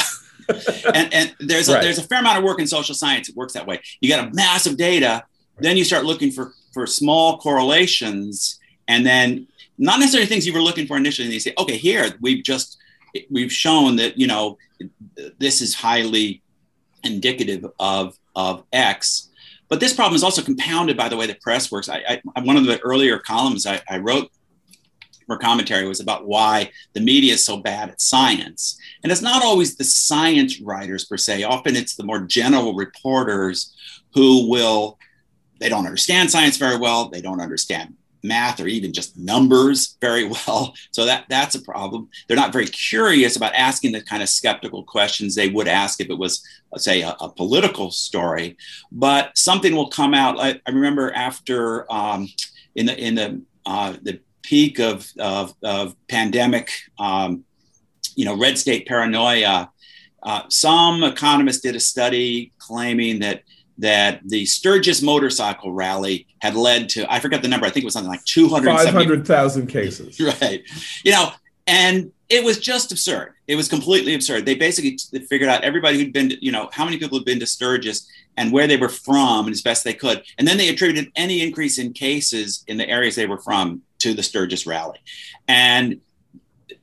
[0.93, 1.81] and, and there's a, right.
[1.81, 3.29] there's a fair amount of work in social science.
[3.29, 3.79] It works that way.
[4.01, 5.23] You got a massive data,
[5.59, 9.47] then you start looking for for small correlations, and then
[9.79, 11.25] not necessarily things you were looking for initially.
[11.25, 12.77] And you say, okay, here we've just
[13.31, 14.57] we've shown that you know
[15.39, 16.43] this is highly
[17.03, 19.29] indicative of, of X.
[19.69, 21.89] But this problem is also compounded by the way the press works.
[21.89, 24.29] I, I one of the earlier columns I, I wrote
[25.25, 28.79] for commentary was about why the media is so bad at science.
[29.03, 31.43] And it's not always the science writers per se.
[31.43, 33.75] Often it's the more general reporters
[34.15, 34.97] who will,
[35.59, 37.09] they don't understand science very well.
[37.09, 40.73] They don't understand math or even just numbers very well.
[40.91, 42.09] So that that's a problem.
[42.27, 46.09] They're not very curious about asking the kind of skeptical questions they would ask if
[46.09, 48.57] it was, let's say, a, a political story.
[48.91, 50.39] But something will come out.
[50.39, 52.27] I, I remember after um,
[52.75, 57.45] in the in the uh, the peak of of, of pandemic, um,
[58.15, 59.71] you know, red state paranoia.
[60.21, 63.43] Uh, some economists did a study claiming that
[63.79, 67.85] that the Sturgis motorcycle rally had led to, I forgot the number, I think it
[67.85, 70.19] was something like 500,000 cases.
[70.41, 70.63] Right.
[71.03, 71.31] You know,
[71.65, 73.33] and it was just absurd.
[73.47, 74.45] It was completely absurd.
[74.45, 77.39] They basically figured out everybody who'd been, to, you know, how many people had been
[77.39, 80.23] to Sturgis and where they were from and as best they could.
[80.37, 84.13] And then they attributed any increase in cases in the areas they were from to
[84.13, 84.99] the Sturgis rally.
[85.47, 86.01] And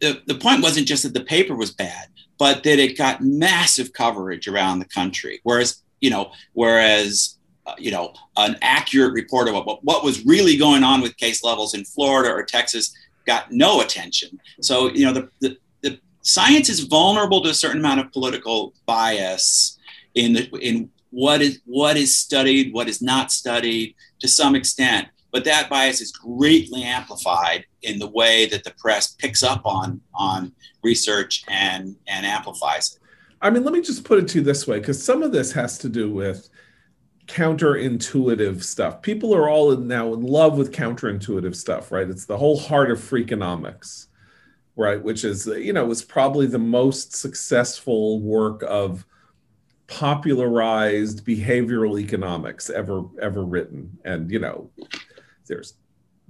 [0.01, 3.93] the, the point wasn't just that the paper was bad, but that it got massive
[3.93, 5.41] coverage around the country.
[5.43, 10.57] Whereas you know, whereas uh, you know an accurate report of what, what was really
[10.57, 12.95] going on with case levels in Florida or Texas
[13.27, 14.39] got no attention.
[14.61, 18.73] So you know the, the, the science is vulnerable to a certain amount of political
[18.87, 19.81] bias
[20.15, 25.09] in the in what is what is studied, what is not studied to some extent.
[25.33, 30.01] But that bias is greatly amplified in the way that the press picks up on
[30.15, 30.53] on
[30.85, 33.06] research and and amplifies it.
[33.43, 35.53] I mean, let me just put it to you this way, because some of this
[35.53, 36.49] has to do with
[37.27, 39.03] counterintuitive stuff.
[39.03, 42.09] People are all in, now in love with counterintuitive stuff, right?
[42.09, 44.07] It's the whole heart of Freakonomics,
[44.77, 45.03] right?
[45.03, 49.05] Which is, you know, was probably the most successful work of
[49.89, 53.97] popularized behavioral economics ever ever written.
[54.05, 54.71] And you know,
[55.47, 55.75] there's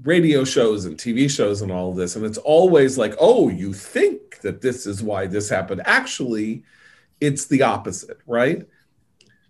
[0.03, 3.73] radio shows and TV shows and all of this, and it's always like, oh, you
[3.73, 5.83] think that this is why this happened.
[5.85, 6.65] Actually,
[7.21, 8.67] it's the opposite, right?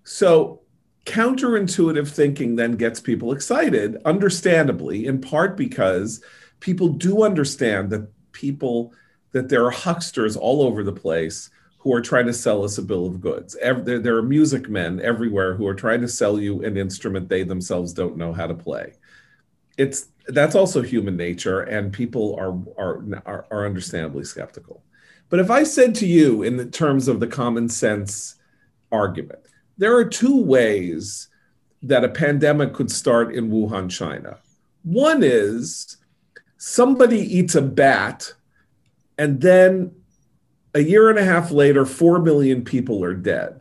[0.05, 0.63] So
[1.05, 6.23] counterintuitive thinking then gets people excited, understandably, in part because
[6.61, 8.93] people do understand that people,
[9.33, 12.83] that there are hucksters all over the place who are trying to sell us a
[12.83, 13.57] bill of goods.
[13.63, 17.93] There, are music men everywhere who are trying to sell you an instrument they themselves
[17.93, 18.95] don't know how to play.
[19.79, 22.59] It's that's also human nature, and people are
[23.25, 24.83] are, are understandably skeptical.
[25.29, 28.37] But if I said to you, in the terms of the common sense
[28.93, 29.41] argument,
[29.77, 31.29] there are two ways
[31.83, 34.39] that a pandemic could start in Wuhan, China.
[34.83, 35.97] One is
[36.57, 38.33] somebody eats a bat,
[39.19, 39.93] and then
[40.75, 43.61] a year and a half later, 4 million people are dead.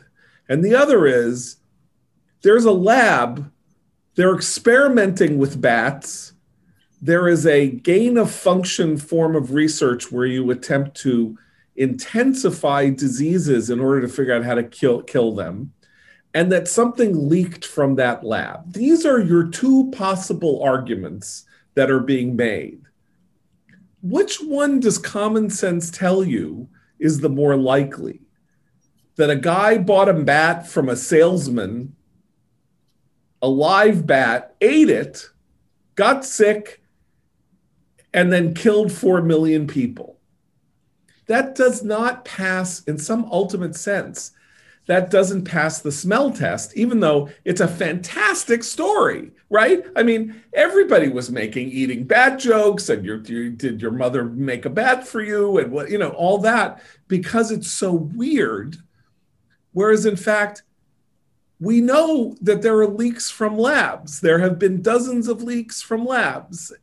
[0.50, 1.58] And the other is
[2.42, 3.52] there's a lab,
[4.16, 6.34] they're experimenting with bats.
[7.02, 11.38] There is a gain of function form of research where you attempt to
[11.76, 15.74] intensify diseases in order to figure out how to kill, kill them,
[16.34, 18.74] and that something leaked from that lab.
[18.74, 22.82] These are your two possible arguments that are being made.
[24.02, 28.22] Which one does common sense tell you is the more likely?
[29.18, 31.96] That a guy bought a bat from a salesman,
[33.42, 35.30] a live bat, ate it,
[35.96, 36.84] got sick,
[38.14, 40.15] and then killed 4 million people
[41.28, 44.32] that does not pass in some ultimate sense
[44.88, 49.86] that doesn't pass the smell test even though it's a fantastic story right?
[49.96, 54.66] I mean everybody was making eating bad jokes and your, you, did your mother make
[54.66, 58.78] a bat for you and what you know all that because it's so weird.
[59.72, 60.64] Whereas in fact
[61.60, 64.20] we know that there are leaks from labs.
[64.20, 66.74] There have been dozens of leaks from labs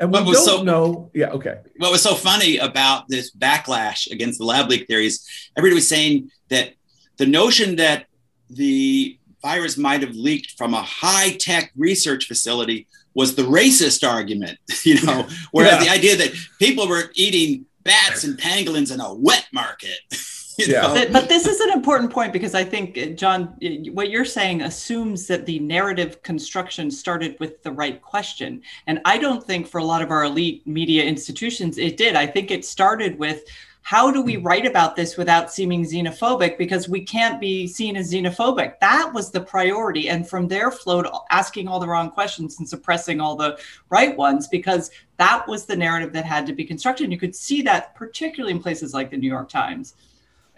[0.00, 1.10] and we don't so, know.
[1.14, 1.60] Yeah, okay.
[1.76, 5.26] What was so funny about this backlash against the lab leak theories?
[5.56, 6.74] Everybody was saying that
[7.16, 8.06] the notion that
[8.50, 14.58] the virus might have leaked from a high tech research facility was the racist argument,
[14.84, 15.84] you know, whereas yeah.
[15.84, 19.98] the idea that people were eating bats and pangolins in a wet market.
[20.58, 20.92] yeah.
[20.92, 23.56] But, but, this is an important point because I think, uh, John,
[23.92, 28.62] what you're saying assumes that the narrative construction started with the right question.
[28.86, 32.16] And I don't think for a lot of our elite media institutions it did.
[32.16, 33.44] I think it started with
[33.82, 36.56] how do we write about this without seeming xenophobic?
[36.56, 38.80] Because we can't be seen as xenophobic.
[38.80, 40.08] That was the priority.
[40.08, 43.58] And from there flowed asking all the wrong questions and suppressing all the
[43.90, 47.04] right ones because that was the narrative that had to be constructed.
[47.04, 49.94] And you could see that particularly in places like the new york times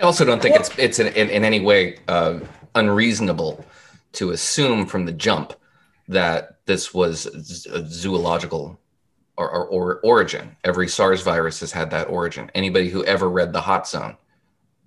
[0.00, 2.40] I also don't think it's it's in, in, in any way uh,
[2.74, 3.64] unreasonable
[4.12, 5.54] to assume from the jump
[6.08, 7.26] that this was
[7.66, 8.78] a zoological
[9.36, 10.56] or, or, or, origin.
[10.64, 12.50] Every SARS virus has had that origin.
[12.54, 14.16] Anybody who ever read the Hot Zone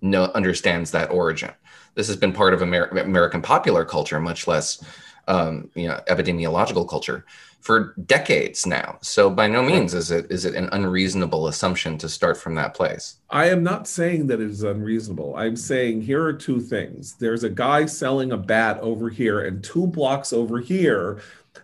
[0.01, 1.51] no, understands that origin.
[1.93, 4.83] This has been part of Amer- American popular culture, much less
[5.27, 7.25] um, you know epidemiological culture.
[7.61, 8.97] For decades now.
[9.01, 12.73] So by no means is it is it an unreasonable assumption to start from that
[12.73, 13.17] place.
[13.29, 15.35] I am not saying that it is unreasonable.
[15.35, 17.15] I'm saying here are two things.
[17.15, 21.21] There's a guy selling a bat over here, and two blocks over here,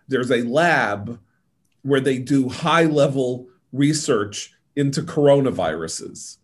[0.08, 1.20] there's a lab
[1.84, 6.38] where they do high level research into coronaviruses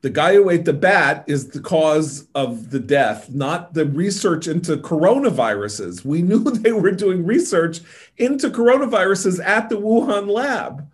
[0.00, 4.46] the guy who ate the bat is the cause of the death, not the research
[4.46, 6.04] into coronaviruses.
[6.04, 7.80] We knew they were doing research
[8.16, 10.88] into coronaviruses at the Wuhan lab.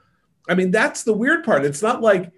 [0.48, 1.64] I mean, that's the weird part.
[1.64, 2.32] It's not like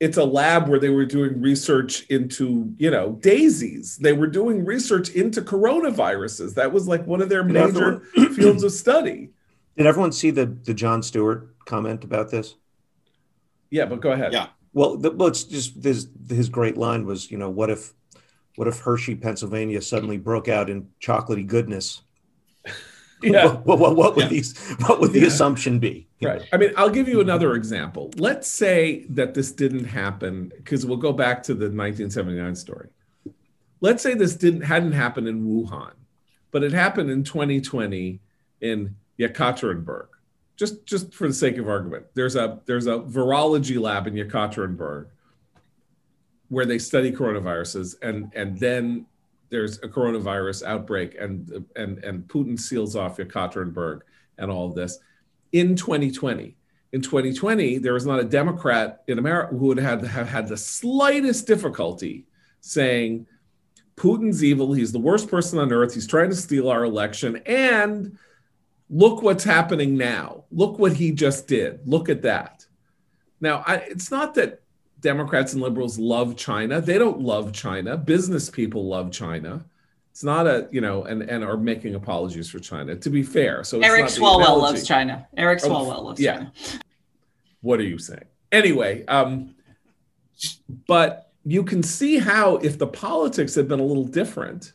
[0.00, 3.96] it's a lab where they were doing research into, you know, daisies.
[3.96, 6.54] They were doing research into coronaviruses.
[6.54, 8.00] That was like one of their major
[8.34, 9.30] fields of study.
[9.76, 12.56] Did everyone see the the Jon Stewart comment about this?
[13.70, 14.32] Yeah, but go ahead.
[14.32, 14.48] Yeah.
[14.78, 17.92] Well, the, well, it's just his his great line was, you know, what if,
[18.54, 22.02] what if Hershey, Pennsylvania, suddenly broke out in chocolatey goodness?
[23.20, 23.48] Yeah.
[23.48, 24.28] what, what, what would Yeah.
[24.28, 24.56] these?
[24.86, 25.26] What would the Yeah.
[25.26, 26.06] assumption be?
[26.22, 26.40] Right.
[26.52, 28.12] I mean, I'll give you another example.
[28.16, 32.90] Let's say that this didn't happen because we'll go back to the 1979 story.
[33.80, 35.94] Let's say this didn't hadn't happened in Wuhan,
[36.52, 38.20] but it happened in 2020
[38.60, 40.06] in Yekaterinburg.
[40.58, 45.06] Just just for the sake of argument, there's a there's a virology lab in Yekaterinburg
[46.48, 49.06] where they study coronaviruses, and and then
[49.50, 54.00] there's a coronavirus outbreak, and and and Putin seals off Yekaterinburg
[54.38, 54.98] and all of this
[55.52, 56.56] in 2020.
[56.92, 60.56] In 2020, there was not a Democrat in America who would have, have had the
[60.56, 62.26] slightest difficulty
[62.60, 63.26] saying
[63.96, 64.72] Putin's evil.
[64.72, 65.92] He's the worst person on earth.
[65.92, 67.42] He's trying to steal our election.
[67.44, 68.18] And
[68.90, 70.44] look what's happening now.
[70.50, 71.80] Look what he just did.
[71.86, 72.66] Look at that.
[73.40, 74.62] Now, I, it's not that
[75.00, 76.80] Democrats and liberals love China.
[76.80, 77.96] They don't love China.
[77.96, 79.64] Business people love China.
[80.10, 83.62] It's not a, you know, and, and are making apologies for China, to be fair.
[83.62, 85.28] So Eric Swalwell loves China.
[85.36, 86.36] Eric Oh, Swalwell loves yeah.
[86.36, 86.52] China.
[87.60, 88.24] What are you saying?
[88.50, 89.54] Anyway, um,
[90.88, 94.72] but you can see how if the politics had been a little different,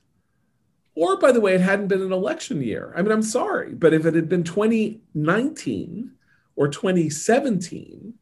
[0.96, 2.94] or by the way, it hadn't been an election year.
[2.96, 6.12] I mean, I'm sorry, but if it had been 2019
[6.56, 8.14] or 2017,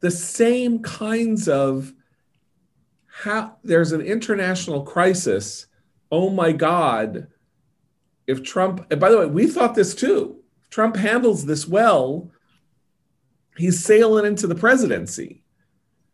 [0.00, 1.92] the same kinds of
[3.06, 5.66] how there's an international crisis.
[6.10, 7.28] Oh my God.
[8.26, 10.38] If Trump, and by the way, we thought this too.
[10.70, 12.30] Trump handles this well,
[13.58, 15.42] he's sailing into the presidency.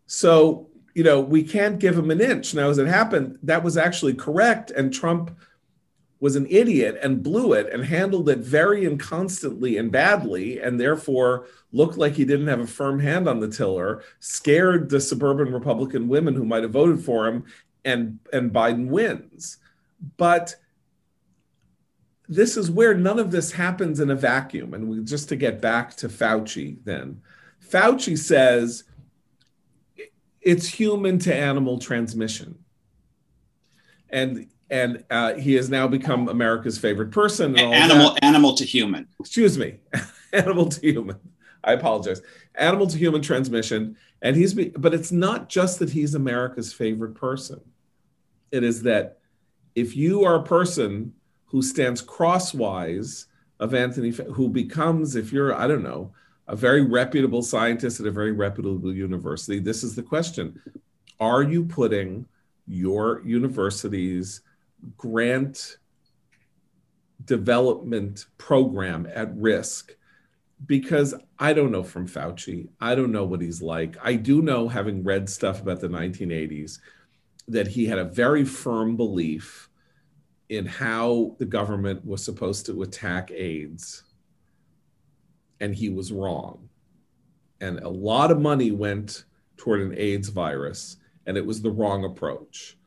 [0.07, 2.55] So, you know, we can't give him an inch.
[2.55, 4.73] Now, as it happened, that was actually correct.
[4.73, 5.39] And Trump
[6.21, 11.47] was an idiot and blew it and handled it very inconstantly and badly, and therefore
[11.73, 16.09] looked like he didn't have a firm hand on the tiller, scared the suburban Republican
[16.09, 17.45] women who might have voted for him,
[17.85, 19.59] and, and Biden wins.
[20.17, 20.57] But
[22.29, 24.75] this is where none of this happens in a vacuum.
[24.75, 27.23] And we, just to get back to Fauci, then
[27.67, 28.85] Fauci says
[30.41, 32.59] it's human to animal transmission,
[34.11, 37.59] and and uh, he has now become America's favorite person.
[37.59, 38.25] Animal that.
[38.25, 39.09] animal to human.
[39.21, 39.77] excuse me,
[40.33, 41.17] animal to human.
[41.65, 42.23] I apologize.
[42.55, 47.15] Animal to human transmission, and he's be, but it's not just that he's America's favorite
[47.15, 47.61] person.
[48.51, 49.19] It is that
[49.75, 51.15] if you are a person
[51.47, 53.27] who stands crosswise
[53.61, 56.13] of Anthony, who becomes, if you're, I don't know,
[56.47, 60.61] a very reputable scientist at a very reputable university, this is the question
[61.21, 62.27] Are you putting
[62.67, 64.43] your university's
[64.97, 65.79] grant
[67.25, 69.93] development program at risk?
[70.67, 73.97] Because I don't know from Fauci, I don't know what he's like.
[74.03, 76.79] I do know, having read stuff about the 1980s,
[77.47, 79.69] that he had a very firm belief
[80.49, 84.05] in how the government was supposed to attack AIDS.
[85.61, 86.69] And he was wrong.
[87.61, 89.25] And a lot of money went
[89.57, 92.78] toward an AIDS virus, and it was the wrong approach.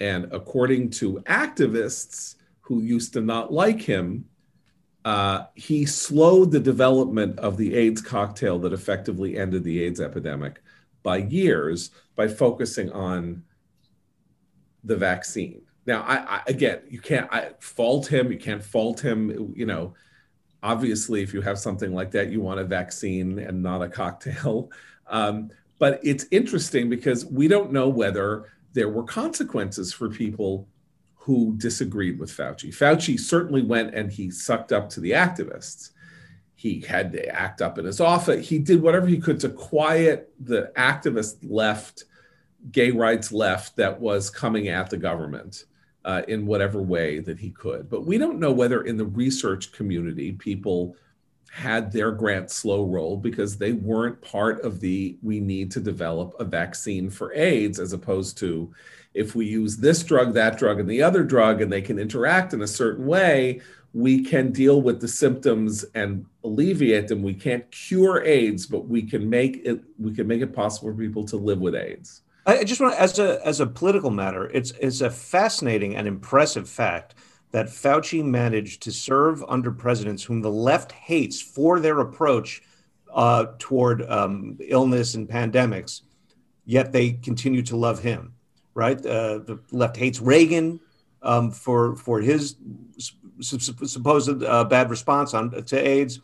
[0.00, 4.24] And according to activists who used to not like him,
[5.04, 10.62] uh, he slowed the development of the AIDS cocktail that effectively ended the AIDS epidemic
[11.02, 13.42] by years by focusing on
[14.84, 15.62] the vaccine.
[15.86, 18.30] Now, I, I again, you can't I, fault him.
[18.30, 19.52] You can't fault him.
[19.56, 19.94] You know,
[20.62, 24.70] obviously, if you have something like that, you want a vaccine and not a cocktail.
[25.12, 30.68] Um, but it's interesting because we don't know whether there were consequences for people
[31.14, 32.74] who disagreed with Fauci.
[32.74, 35.90] Fauci certainly went and he sucked up to the activists.
[36.54, 38.48] He had to act up in his office.
[38.48, 42.04] He did whatever he could to quiet the activist left,
[42.70, 45.64] gay rights left that was coming at the government.
[46.04, 47.88] uh, in whatever way that he could.
[47.90, 50.96] But we don't know whether in the research community people
[51.50, 56.32] had their grant slow roll because they weren't part of the we need to develop
[56.38, 58.72] a vaccine for AIDS as opposed to
[59.14, 62.54] if we use this drug, that drug, and the other drug, and they can interact
[62.54, 63.60] in a certain way,
[63.92, 67.22] we can deal with the symptoms and alleviate them.
[67.22, 70.96] We can't cure AIDS, but we can make it we can make it possible for
[70.96, 72.22] people to live with AIDS.
[72.46, 76.06] I just want to, as a as a political matter, it's it's a fascinating and
[76.06, 77.16] impressive fact
[77.52, 82.62] that Fauci managed to serve under presidents whom the left hates for their approach
[83.12, 86.02] uh, toward um, illness and pandemics,
[86.64, 88.34] yet they continue to love him.
[88.74, 88.98] Right?
[88.98, 90.80] Uh, the left hates Reagan
[91.22, 92.56] um, for for his
[93.40, 96.20] supposed uh, bad response on to AIDS.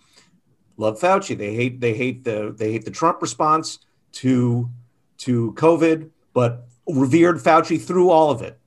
[0.76, 1.36] Love Fauci.
[1.36, 3.80] They hate they hate the they hate the Trump response
[4.12, 4.70] to
[5.18, 8.58] to COVID, but revered Fauci through all of it.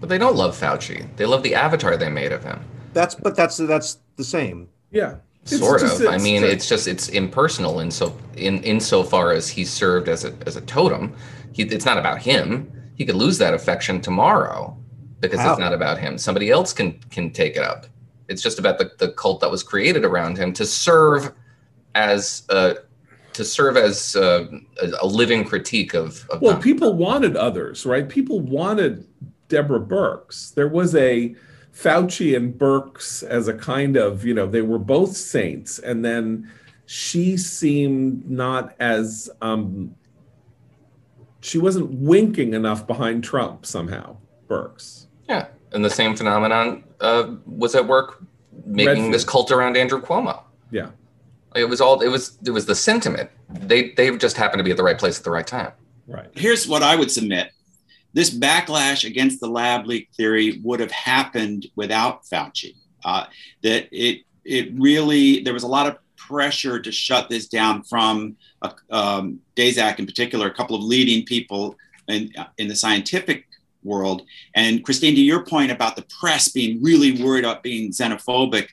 [0.00, 1.06] But they don't love Fauci.
[1.16, 2.62] They love the avatar they made of him.
[2.92, 4.68] That's but that's that's the same.
[4.90, 5.16] Yeah.
[5.44, 6.06] Sort of.
[6.06, 10.34] I mean, it's just it's impersonal in so in insofar as he served as a
[10.46, 11.14] as a totem.
[11.52, 12.70] He, it's not about him.
[12.94, 14.76] He could lose that affection tomorrow
[15.20, 15.52] because How?
[15.52, 16.16] it's not about him.
[16.18, 17.86] Somebody else can can take it up.
[18.28, 21.32] It's just about the, the cult that was created around him to serve
[21.94, 22.76] as a
[23.34, 24.48] to serve as a,
[25.00, 29.06] a living critique of, of well people wanted others right people wanted
[29.54, 31.34] deborah birx there was a
[31.72, 36.50] fauci and birx as a kind of you know they were both saints and then
[36.86, 39.94] she seemed not as um
[41.40, 44.16] she wasn't winking enough behind trump somehow
[44.48, 48.22] birx yeah, and the same phenomenon uh, was at work
[48.66, 49.14] making Redfield.
[49.14, 50.42] this cult around Andrew Cuomo.
[50.70, 50.90] Yeah,
[51.54, 52.38] it was all it was.
[52.44, 53.30] It was the sentiment.
[53.50, 55.72] They they just happened to be at the right place at the right time.
[56.06, 56.28] Right.
[56.34, 57.52] Here's what I would submit:
[58.14, 62.74] this backlash against the lab leak theory would have happened without Fauci.
[63.04, 63.26] Uh,
[63.62, 68.36] that it it really there was a lot of pressure to shut this down from
[68.62, 71.76] uh, um, Daszak in particular, a couple of leading people
[72.08, 73.46] in in the scientific
[73.82, 74.22] world.
[74.54, 78.68] And Christine, to your point about the press being really worried about being xenophobic,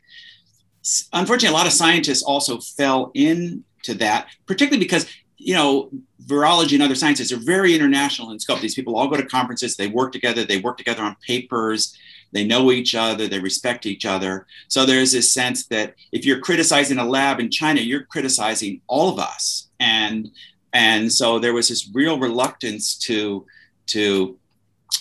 [1.12, 5.08] unfortunately, a lot of scientists also fell into that, particularly because
[5.44, 5.90] you know
[6.26, 8.62] virology and other sciences are very international in scope.
[8.62, 11.98] These people all go to conferences, they work together, they work together on papers,
[12.32, 14.46] they know each other, they respect each other.
[14.68, 19.10] So there's this sense that if you're criticizing a lab in China, you're criticizing all
[19.10, 19.70] of us.
[19.80, 20.30] And
[20.74, 23.46] and so there was this real reluctance to
[23.88, 24.38] to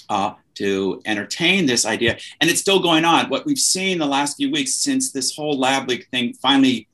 [0.08, 2.18] uh, to entertain this idea.
[2.40, 3.30] And it's still going on.
[3.30, 6.88] What we've seen the last few weeks since this whole lab leak thing finally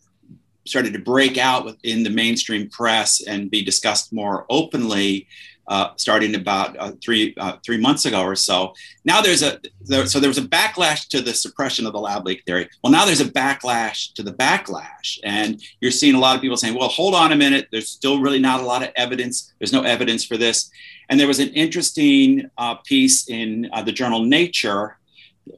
[0.66, 5.26] started to break out within the mainstream press and be discussed more openly,
[5.68, 8.72] uh, starting about uh, three uh, three months ago or so.
[9.04, 12.24] Now there's a there, so there was a backlash to the suppression of the lab
[12.24, 12.68] leak theory.
[12.82, 16.56] Well, now there's a backlash to the backlash, and you're seeing a lot of people
[16.56, 17.68] saying, "Well, hold on a minute.
[17.72, 19.52] There's still really not a lot of evidence.
[19.58, 20.70] There's no evidence for this."
[21.08, 24.98] And there was an interesting uh, piece in uh, the journal Nature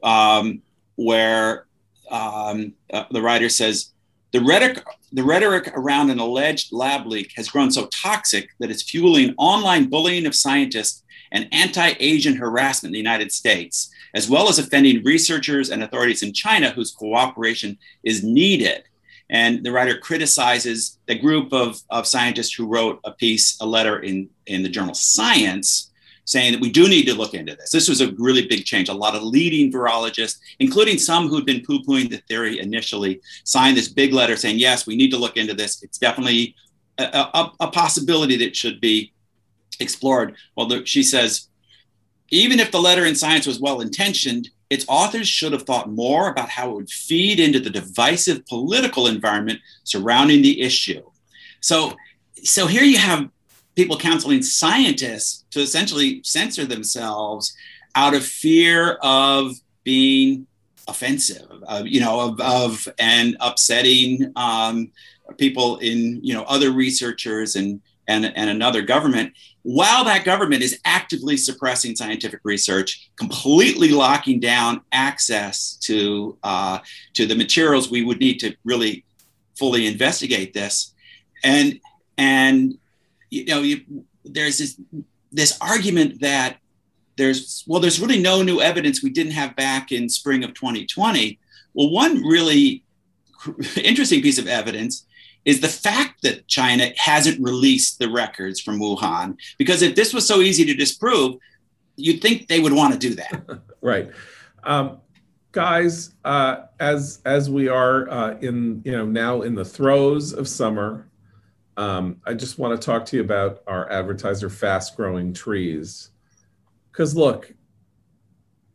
[0.03, 0.61] um,
[0.95, 1.65] where
[2.11, 3.91] um, uh, the writer says
[4.31, 8.83] the rhetoric, the rhetoric around an alleged lab leak has grown so toxic that it's
[8.83, 14.49] fueling online bullying of scientists and anti Asian harassment in the United States, as well
[14.49, 18.83] as offending researchers and authorities in China whose cooperation is needed.
[19.31, 23.99] And the writer criticizes the group of, of scientists who wrote a piece, a letter
[23.99, 25.88] in, in the journal Science,
[26.29, 27.71] saying that we do need to look into this.
[27.71, 28.87] This was a really big change.
[28.87, 33.75] A lot of leading virologists, including some who'd been poo pooing the theory initially, signed
[33.75, 35.81] this big letter saying, yes, we need to look into this.
[35.81, 36.55] It's definitely
[36.99, 37.03] a,
[37.33, 39.11] a, a possibility that should be
[39.79, 40.35] explored.
[40.55, 41.47] Well, the, she says,
[42.29, 46.29] even if the letter in Science was well intentioned, its authors should have thought more
[46.29, 51.01] about how it would feed into the divisive political environment surrounding the issue.
[51.59, 51.97] So,
[52.43, 53.31] so here you have
[53.79, 57.55] people counseling scientists to essentially censor themselves
[57.95, 59.53] out of fear of
[59.85, 60.45] being
[60.89, 64.91] offensive, uh, you know, of, of and upsetting um,
[65.37, 70.79] people in, you know, other researchers and and, and another government while that government is
[70.83, 76.79] actively suppressing scientific research, completely locking down access to, uh,
[77.13, 79.05] to the materials we would need to really
[79.55, 80.95] fully investigate this.
[81.43, 81.79] And,
[82.17, 82.78] and
[83.29, 83.81] you know, you,
[84.23, 84.79] there's this,
[85.31, 86.57] this argument that
[87.17, 91.39] there's, well, there's really no new evidence we didn't have back in spring of 2020.
[91.73, 92.83] Well, one really
[93.75, 95.05] interesting piece of evidence
[95.45, 99.37] is the fact that China hasn't released the records from Wuhan.
[99.57, 101.37] Because if this was so easy to disprove,
[101.95, 103.61] you'd think they would want to do that.
[103.81, 104.11] right.
[104.63, 104.99] Um,
[105.51, 110.47] guys, uh, as as we are uh, in you know now in the throes of
[110.47, 111.08] summer,
[111.79, 116.09] um, I just want to talk to you about our advertiser, Fast Growing Trees,
[116.91, 117.53] because look,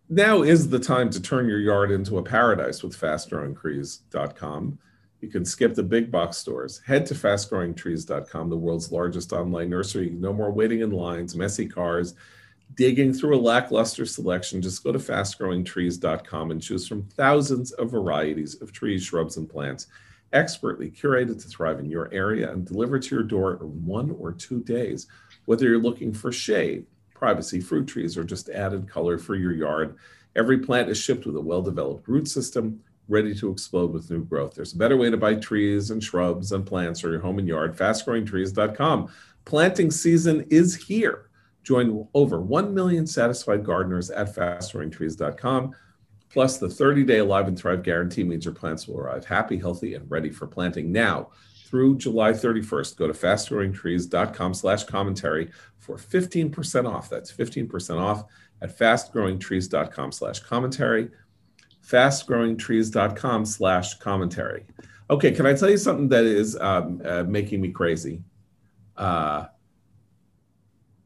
[0.08, 4.78] now is the time to turn your yard into a paradise with FastGrowingTrees.com.
[5.20, 6.80] You can skip the big box stores.
[6.86, 10.08] Head to fastgrowingtrees.com, the world's largest online nursery.
[10.08, 12.14] No more waiting in lines, messy cars,
[12.74, 14.62] digging through a lackluster selection.
[14.62, 19.88] Just go to fastgrowingtrees.com and choose from thousands of varieties of trees, shrubs, and plants,
[20.34, 24.32] expertly curated to thrive in your area and delivered to your door in one or
[24.32, 25.06] two days.
[25.46, 29.96] Whether you're looking for shade, privacy, fruit trees, or just added color for your yard,
[30.36, 34.24] every plant is shipped with a well developed root system ready to explode with new
[34.24, 34.54] growth.
[34.54, 37.48] There's a better way to buy trees and shrubs and plants for your home and
[37.48, 37.76] yard.
[37.76, 39.08] FastGrowingTrees.com.
[39.44, 41.28] Planting season is here.
[41.62, 45.74] Join over 1 million satisfied gardeners at FastGrowingTrees.com.
[46.34, 49.94] Plus, the 30 day Alive and Thrive guarantee means your plants will arrive happy, healthy,
[49.94, 51.30] and ready for planting now
[51.64, 52.96] through July 31st.
[52.96, 57.08] Go to fastgrowingtrees.com slash commentary for 15% off.
[57.08, 58.24] That's 15% off
[58.60, 61.10] at fastgrowingtrees.com slash commentary
[61.86, 64.66] fastgrowingtrees.com slash commentary.
[65.10, 68.22] Okay, can I tell you something that is um, uh, making me crazy?
[68.96, 69.46] Uh,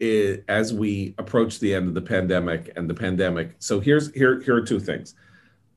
[0.01, 3.55] it, as we approach the end of the pandemic and the pandemic.
[3.59, 5.14] So here's here here are two things.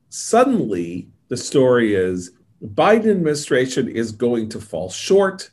[0.08, 5.50] Suddenly, the story is Biden administration is going to fall short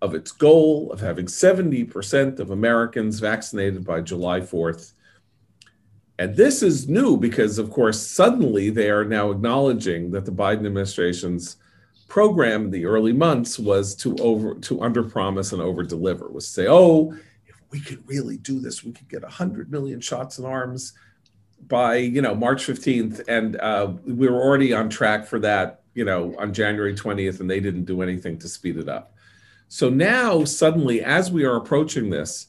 [0.00, 4.92] of its goal of having 70% of Americans vaccinated by July 4th.
[6.18, 10.66] And this is new because, of course, suddenly they are now acknowledging that the Biden
[10.66, 11.56] administration's
[12.08, 16.66] program in the early months was to over to underpromise and overdeliver, was to say,
[16.68, 17.14] oh,
[17.70, 20.92] we could really do this, we could get 100 million shots in arms
[21.66, 26.04] by you know March 15th, and uh, we were already on track for that, you
[26.04, 29.14] know, on January 20th, and they didn't do anything to speed it up.
[29.68, 32.46] So now, suddenly, as we are approaching this,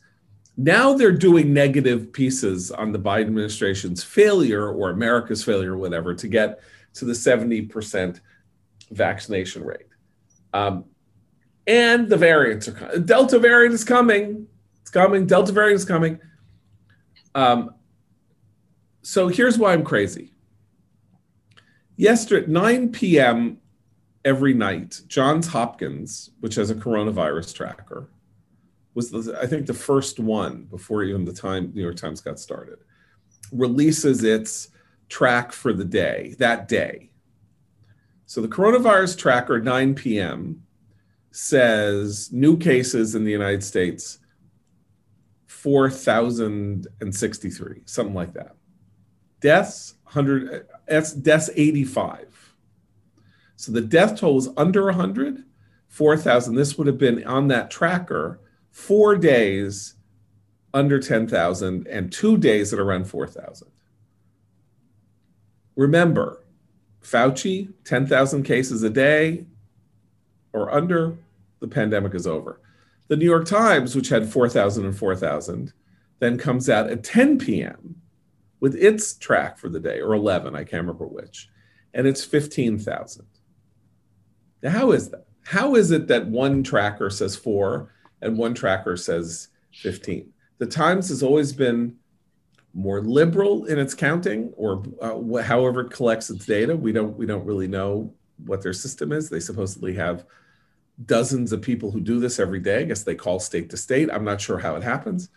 [0.55, 6.13] now they're doing negative pieces on the Biden administration's failure or America's failure, or whatever,
[6.13, 6.61] to get
[6.93, 8.20] to the 70%
[8.91, 9.88] vaccination rate.
[10.53, 10.86] Um,
[11.67, 12.97] and the variants are.
[12.99, 14.47] Delta variant is coming.
[14.90, 15.28] It's coming.
[15.28, 16.20] Delta variant is coming.
[17.36, 17.76] Um,
[19.04, 20.34] so here's why I'm crazy.
[21.96, 23.60] Yesterday, 9 p.m.
[24.26, 28.10] every night, Johns Hopkins, which has a coronavirus tracker,
[28.96, 32.40] was the, I think the first one before even the time New York Times got
[32.40, 32.80] started,
[33.52, 34.70] releases its
[35.08, 37.12] track for the day that day.
[38.26, 40.64] So the coronavirus tracker 9 p.m.
[41.30, 44.18] says new cases in the United States
[45.50, 48.56] 4,063, something like that.
[49.41, 52.54] Deaths 100 that's deaths 85.
[53.56, 55.43] So the death toll was under 100,
[55.88, 56.54] 4,000.
[56.56, 58.39] This would have been on that tracker
[58.72, 59.95] four days
[60.74, 63.68] under 10,000 and two days at around 4,000.
[65.76, 66.43] Remember,
[67.04, 69.45] Fauci, 10,000 cases a day
[70.54, 71.18] or under,
[71.60, 72.62] the pandemic is over.
[73.10, 75.74] The New York Times, which had 4,000 and 4,000,
[76.20, 77.95] then comes out at 10 p.m.
[78.62, 81.49] with its track for the day, or 11, I can't remember which,
[81.93, 83.26] and it's 15,000.
[84.64, 85.26] Now, how is that?
[85.45, 87.91] How is it that one tracker says four
[88.22, 90.32] and one tracker says 15.
[90.57, 91.95] The Times has always been
[92.74, 96.76] more liberal in its counting, or uh, however it collects its data.
[96.76, 98.14] We don't we don't really know
[98.45, 99.30] what their system is.
[99.30, 100.26] They supposedly have
[101.06, 102.80] dozens of people who do this every day.
[102.80, 104.10] I guess they call state to state.
[104.12, 105.30] I'm not sure how it happens.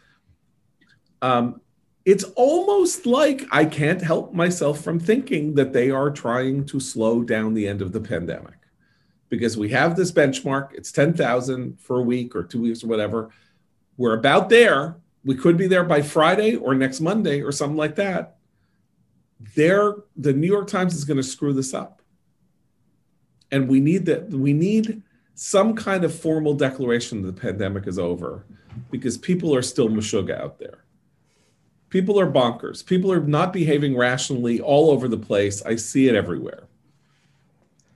[1.20, 1.60] Um,
[2.04, 7.22] it's almost like I can't help myself from thinking that they are trying to slow
[7.22, 8.58] down the end of the pandemic
[9.28, 10.74] because we have this benchmark.
[10.74, 13.30] It's 10,000 for a week or two weeks or whatever.
[13.96, 14.96] We're about there.
[15.24, 18.36] We could be there by Friday or next Monday or something like that.
[19.54, 22.02] There, the New York Times is going to screw this up.
[23.52, 24.30] And we need that.
[24.30, 25.02] We need
[25.34, 28.44] some kind of formal declaration that the pandemic is over
[28.90, 30.84] because people are still meshuggah out there.
[31.88, 32.84] People are bonkers.
[32.84, 35.62] People are not behaving rationally all over the place.
[35.62, 36.64] I see it everywhere.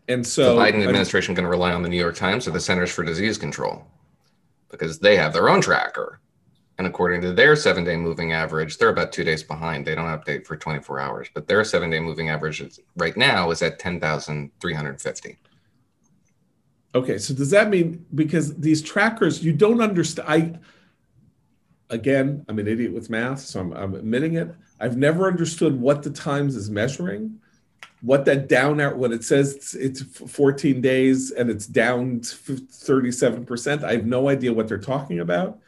[0.09, 2.61] And so the Biden administration going to rely on the New York Times or the
[2.61, 3.87] Centers for Disease Control
[4.71, 6.21] because they have their own tracker.
[6.79, 9.87] And according to their seven day moving average, they're about two days behind.
[9.87, 13.51] They don't update for 24 hours, but their seven day moving average is, right now
[13.51, 15.39] is at 10,350.
[16.97, 20.29] Okay, so does that mean because these trackers, you don't understand?
[20.31, 20.59] I
[21.91, 24.55] again, I'm an idiot with math, so I'm, I'm admitting it.
[24.81, 27.39] I've never understood what the Times is measuring,
[28.01, 33.85] what that down out when it says it's 14 days and it's down 37%.
[33.85, 35.59] I have no idea what they're talking about.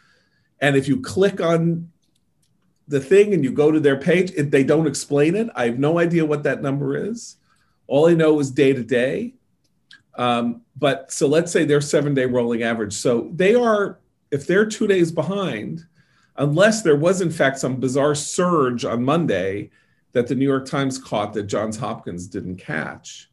[0.62, 1.90] And if you click on
[2.88, 5.50] the thing and you go to their page, it, they don't explain it.
[5.54, 7.36] I have no idea what that number is.
[7.86, 9.34] All I know is day to day.
[10.18, 12.92] Um, but so let's say they're seven day rolling average.
[12.92, 14.00] So they are,
[14.30, 15.86] if they're two days behind,
[16.36, 19.70] unless there was in fact some bizarre surge on Monday
[20.12, 23.30] that the New York Times caught that Johns Hopkins didn't catch,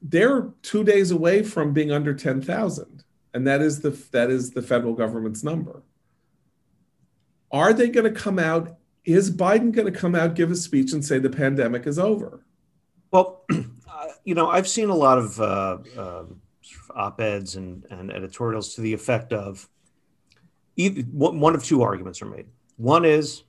[0.00, 3.04] they're two days away from being under 10,000.
[3.34, 5.82] And that is the that is the federal government's number.
[7.52, 8.76] Are they going to come out?
[9.04, 12.44] Is Biden going to come out, give a speech, and say the pandemic is over?
[13.10, 13.44] Well,
[14.26, 16.24] you know, I've seen a lot of uh, uh,
[16.94, 19.68] op eds and, and editorials to the effect of
[20.74, 22.46] either, one of two arguments are made.
[22.76, 23.44] One is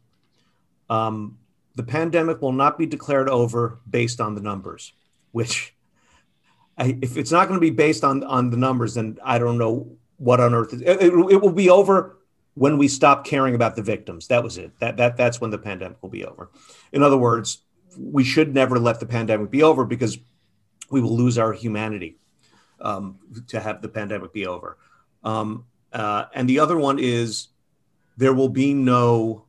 [0.87, 1.39] um,
[1.75, 4.93] the pandemic will not be declared over based on the numbers,
[5.31, 5.75] which
[6.77, 9.57] I, if it's not going to be based on, on the numbers, then I don't
[9.57, 10.73] know what on earth.
[10.73, 12.19] It, it, it will be over
[12.53, 14.27] when we stop caring about the victims.
[14.27, 14.71] That was it.
[14.79, 16.51] That, that that's when the pandemic will be over.
[16.91, 17.63] In other words,
[17.97, 20.19] we should never let the pandemic be over because
[20.89, 22.17] we will lose our humanity
[22.81, 24.77] um, to have the pandemic be over.
[25.23, 27.49] Um, uh, and the other one is
[28.17, 29.45] there will be no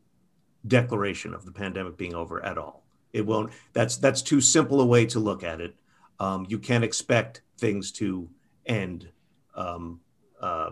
[0.67, 2.85] declaration of the pandemic being over at all.
[3.13, 3.53] It won't.
[3.73, 5.75] That's that's too simple a way to look at it.
[6.21, 8.29] Um, you can't expect things to
[8.67, 9.09] end
[9.55, 10.01] um,
[10.41, 10.71] uh,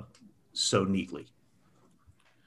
[0.52, 1.26] so neatly.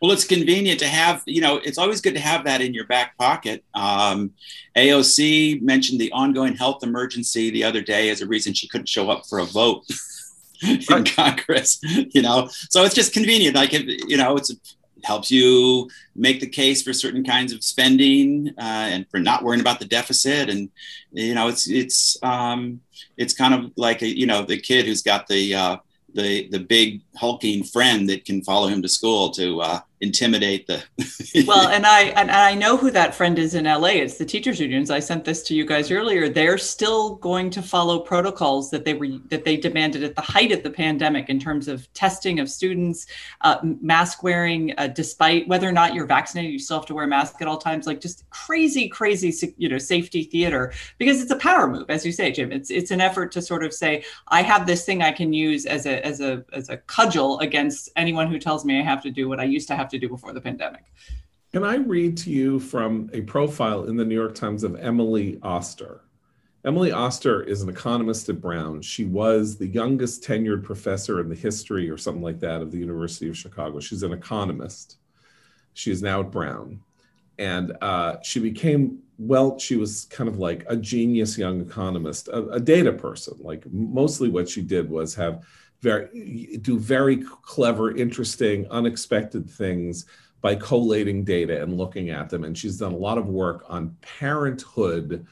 [0.01, 2.85] Well, it's convenient to have, you know, it's always good to have that in your
[2.85, 3.65] back pocket.
[3.73, 4.31] Um,
[4.77, 9.09] AOC mentioned the ongoing health emergency the other day as a reason she couldn't show
[9.09, 9.83] up for a vote
[10.61, 11.05] in right.
[11.15, 13.55] Congress, you know, so it's just convenient.
[13.55, 14.59] Like, you know, it's, it
[15.03, 19.61] helps you make the case for certain kinds of spending uh, and for not worrying
[19.61, 20.49] about the deficit.
[20.49, 20.69] And,
[21.11, 22.79] you know, it's, it's, um,
[23.17, 25.77] it's kind of like, a, you know, the kid who's got the, uh,
[26.13, 30.83] the the big hulking friend that can follow him to school to uh, intimidate the
[31.47, 34.59] well and i and i know who that friend is in la it's the teachers
[34.59, 34.91] unions.
[34.91, 36.29] I sent this to you guys earlier.
[36.29, 40.51] They're still going to follow protocols that they were that they demanded at the height
[40.51, 43.07] of the pandemic in terms of testing of students
[43.41, 47.05] uh, mask wearing uh, despite whether or not you're vaccinated you still have to wear
[47.05, 51.31] a mask at all times like just crazy crazy you know safety theater because it's
[51.31, 52.51] a power move as you say jim.
[52.51, 55.65] It's it's an effort to sort of say i have this thing i can use
[55.65, 59.11] as a as a as a cudgel against anyone who tells me i have to
[59.11, 60.83] do what i used to have have to do before the pandemic.
[61.51, 65.39] Can I read to you from a profile in the New York Times of Emily
[65.41, 66.01] Oster?
[66.63, 68.81] Emily Oster is an economist at Brown.
[68.81, 72.77] She was the youngest tenured professor in the history or something like that of the
[72.77, 73.79] University of Chicago.
[73.79, 74.97] She's an economist.
[75.73, 76.81] She is now at Brown.
[77.39, 82.49] And uh, she became, well, she was kind of like a genius young economist, a,
[82.49, 83.37] a data person.
[83.39, 85.45] Like mostly what she did was have
[85.81, 90.05] very do very clever, interesting, unexpected things
[90.41, 92.43] by collating data and looking at them.
[92.43, 95.25] And she's done a lot of work on parenthood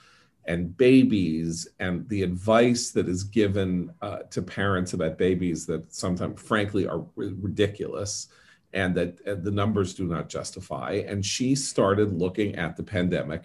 [0.46, 6.42] and babies and the advice that is given uh, to parents about babies that sometimes,
[6.42, 8.28] frankly, are ridiculous
[8.74, 11.04] and that uh, the numbers do not justify.
[11.08, 13.44] And she started looking at the pandemic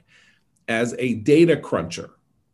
[0.69, 2.11] as a data cruncher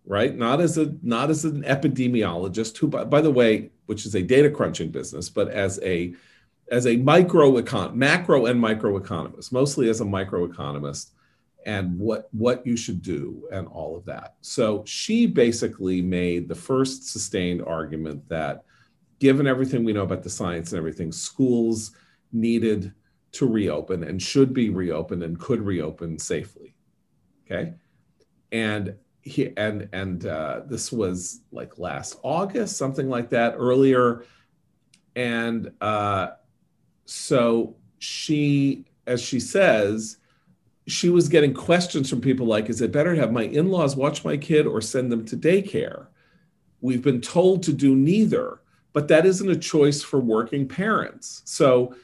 [0.08, 0.34] right?
[0.34, 4.22] Not as a not as an epidemiologist who, by, by the way, which is a
[4.22, 6.14] data crunching business, but as a
[6.70, 11.12] as a micro econ macro and micro economist, mostly as a micro economist,
[11.66, 14.36] and what what you should do and all of that.
[14.40, 18.64] So she basically made the first sustained argument that,
[19.18, 21.92] given everything we know about the science and everything, schools
[22.32, 22.94] needed
[23.32, 26.74] to reopen and should be reopened and could reopen safely.
[27.44, 27.74] Okay,
[28.52, 28.94] and
[29.28, 34.24] he and and uh, this was like last August, something like that, earlier,
[35.14, 36.28] and uh,
[37.04, 40.16] so she, as she says,
[40.86, 44.24] she was getting questions from people like, "Is it better to have my in-laws watch
[44.24, 46.06] my kid or send them to daycare?"
[46.80, 48.60] We've been told to do neither,
[48.92, 51.42] but that isn't a choice for working parents.
[51.44, 51.94] So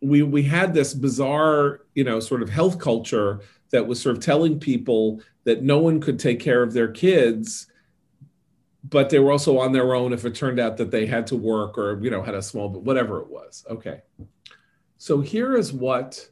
[0.00, 3.40] we we had this bizarre, you know, sort of health culture
[3.70, 7.66] that was sort of telling people that no one could take care of their kids
[8.84, 11.36] but they were also on their own if it turned out that they had to
[11.36, 13.64] work or you know had a small but whatever it was.
[13.68, 14.00] Okay.
[14.98, 16.28] So here is what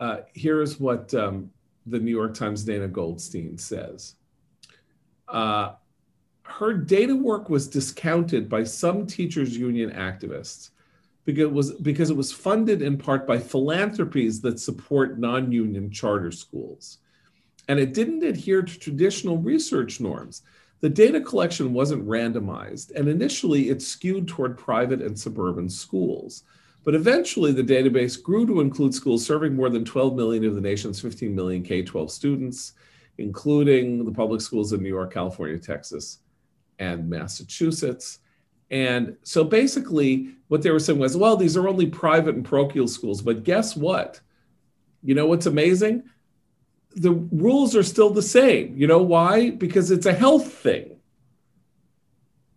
[0.00, 1.50] uh, here is what um,
[1.86, 4.14] the new york times dana goldstein says.
[5.26, 5.74] Uh,
[6.42, 10.70] her data work was discounted by some teachers union activists
[11.28, 16.32] because it was because it was funded in part by philanthropies that support non-union charter
[16.32, 17.00] schools.
[17.68, 20.40] And it didn't adhere to traditional research norms.
[20.80, 26.44] The data collection wasn't randomized, and initially it skewed toward private and suburban schools.
[26.82, 30.62] But eventually, the database grew to include schools serving more than 12 million of the
[30.62, 32.72] nation's 15 million K 12 students,
[33.18, 36.20] including the public schools in New York, California, Texas,
[36.78, 38.20] and Massachusetts.
[38.70, 42.88] And so basically, what they were saying was, well, these are only private and parochial
[42.88, 43.22] schools.
[43.22, 44.20] But guess what?
[45.02, 46.04] You know what's amazing?
[46.96, 48.76] The rules are still the same.
[48.76, 49.50] You know why?
[49.50, 50.96] Because it's a health thing.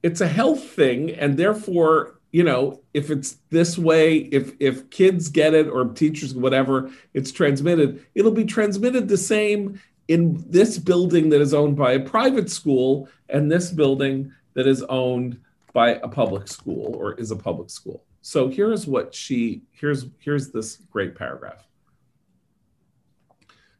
[0.03, 1.11] It's a health thing.
[1.11, 6.33] And therefore, you know, if it's this way, if if kids get it or teachers,
[6.33, 11.93] whatever, it's transmitted, it'll be transmitted the same in this building that is owned by
[11.93, 15.39] a private school and this building that is owned
[15.73, 18.05] by a public school or is a public school.
[18.21, 21.67] So here's what she here's here's this great paragraph.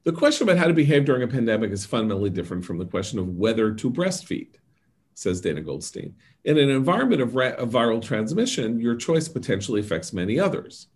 [0.04, 3.20] The question about how to behave during a pandemic is fundamentally different from the question
[3.20, 4.56] of whether to breastfeed,
[5.14, 6.16] says Dana Goldstein.
[6.44, 10.88] In an environment of, ra- of viral transmission, your choice potentially affects many others.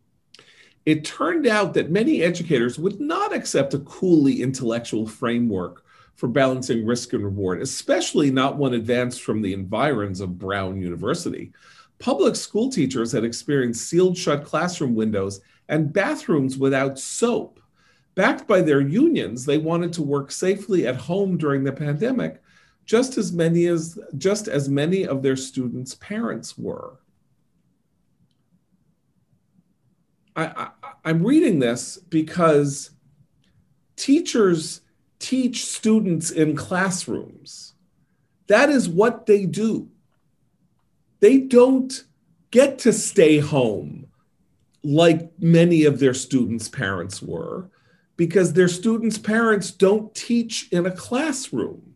[0.87, 5.84] It turned out that many educators would not accept a coolly intellectual framework
[6.15, 11.51] for balancing risk and reward, especially not one advanced from the environs of Brown University.
[11.99, 17.59] Public school teachers had experienced sealed shut classroom windows and bathrooms without soap.
[18.15, 22.41] Backed by their unions, they wanted to work safely at home during the pandemic,
[22.85, 26.99] just as many as just as many of their students' parents were.
[30.37, 30.69] I,
[31.03, 32.91] I, am reading this because
[33.95, 34.81] teachers
[35.25, 37.73] teach students in classrooms.
[38.45, 39.89] That is what they do.
[41.19, 42.03] They don't
[42.51, 44.05] get to stay home
[44.83, 47.71] like many of their students' parents were
[48.17, 51.95] because their students' parents don't teach in a classroom.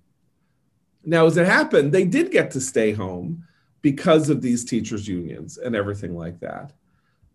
[1.05, 3.45] Now, as it happened, they did get to stay home
[3.83, 6.73] because of these teachers' unions and everything like that.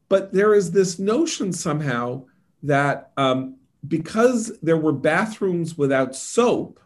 [0.09, 2.24] But there is this notion somehow
[2.64, 6.80] that um, because there were bathrooms without soap,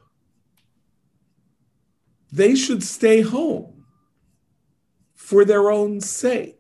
[2.32, 3.84] they should stay home
[5.14, 6.54] for their own sake.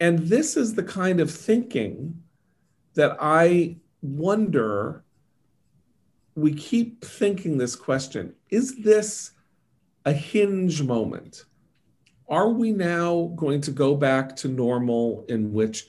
[0.00, 2.22] And this is the kind of thinking
[2.94, 5.04] that I wonder.
[6.36, 9.30] We keep thinking this question is this
[10.04, 11.44] a hinge moment?
[12.28, 15.86] Are we now going to go back to normal in which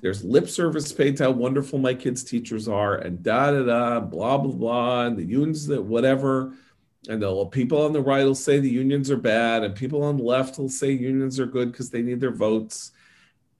[0.00, 4.00] there's lip service paid to how wonderful my kids' teachers are, and da da da,
[4.00, 6.54] blah blah blah, and the unions that whatever,
[7.08, 10.16] and the people on the right will say the unions are bad, and people on
[10.16, 12.92] the left will say unions are good because they need their votes,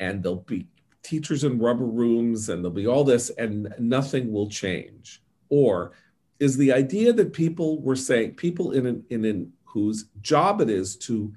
[0.00, 0.66] and there'll be
[1.02, 5.22] teachers in rubber rooms, and there'll be all this, and nothing will change.
[5.48, 5.92] Or
[6.38, 10.70] is the idea that people were saying people in an, in an whose job it
[10.70, 11.32] is to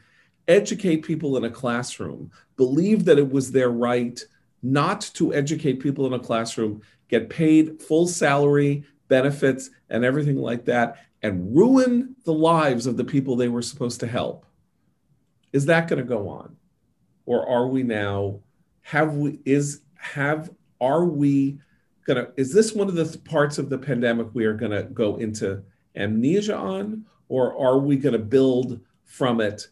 [0.48, 4.24] educate people in a classroom believe that it was their right
[4.64, 10.66] not to educate people in a classroom, get paid full salary, benefits, and everything like
[10.66, 14.46] that, and ruin the lives of the people they were supposed to help.
[15.54, 16.56] Is that going to go on?
[17.26, 18.40] Or are we now,
[18.82, 20.50] have we, is, have,
[20.80, 21.60] are we
[22.06, 24.84] going to, is this one of the parts of the pandemic we are going to
[24.84, 25.64] go into
[25.96, 27.06] amnesia on?
[27.30, 29.68] Or are we going to build from it?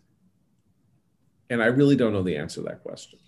[1.50, 3.20] And I really don't know the answer to that question.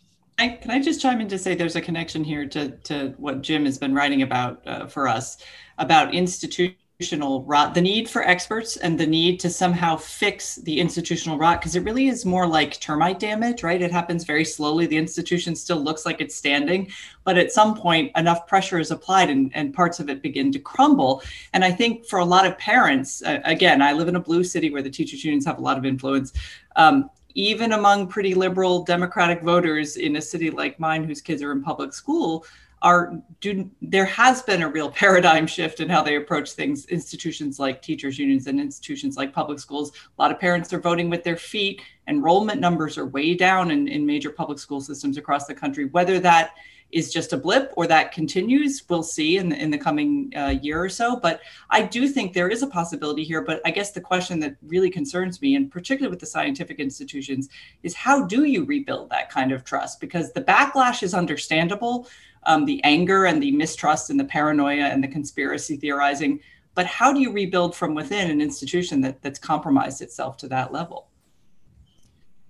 [0.41, 3.43] I, can I just chime in to say there's a connection here to, to what
[3.43, 5.37] Jim has been writing about uh, for us
[5.77, 11.37] about institutional rot, the need for experts and the need to somehow fix the institutional
[11.37, 13.83] rot, because it really is more like termite damage, right?
[13.83, 14.87] It happens very slowly.
[14.87, 16.89] The institution still looks like it's standing,
[17.23, 20.59] but at some point, enough pressure is applied and, and parts of it begin to
[20.59, 21.21] crumble.
[21.53, 24.43] And I think for a lot of parents, uh, again, I live in a blue
[24.43, 26.33] city where the teachers' unions have a lot of influence.
[26.75, 31.51] Um, even among pretty liberal democratic voters in a city like mine whose kids are
[31.51, 32.45] in public school
[32.81, 36.85] are do there has been a real paradigm shift in how they approach things.
[36.87, 41.09] Institutions like teachers unions and institutions like public schools a lot of parents are voting
[41.09, 41.81] with their feet.
[42.07, 45.85] Enrollment numbers are way down in, in major public school systems across the country.
[45.85, 46.51] Whether that
[46.91, 48.83] is just a blip or that continues.
[48.89, 51.15] We'll see in the, in the coming uh, year or so.
[51.15, 53.41] But I do think there is a possibility here.
[53.41, 57.49] But I guess the question that really concerns me, and particularly with the scientific institutions,
[57.83, 59.99] is how do you rebuild that kind of trust?
[59.99, 62.07] Because the backlash is understandable,
[62.43, 66.39] um, the anger and the mistrust and the paranoia and the conspiracy theorizing.
[66.73, 70.71] But how do you rebuild from within an institution that, that's compromised itself to that
[70.71, 71.07] level?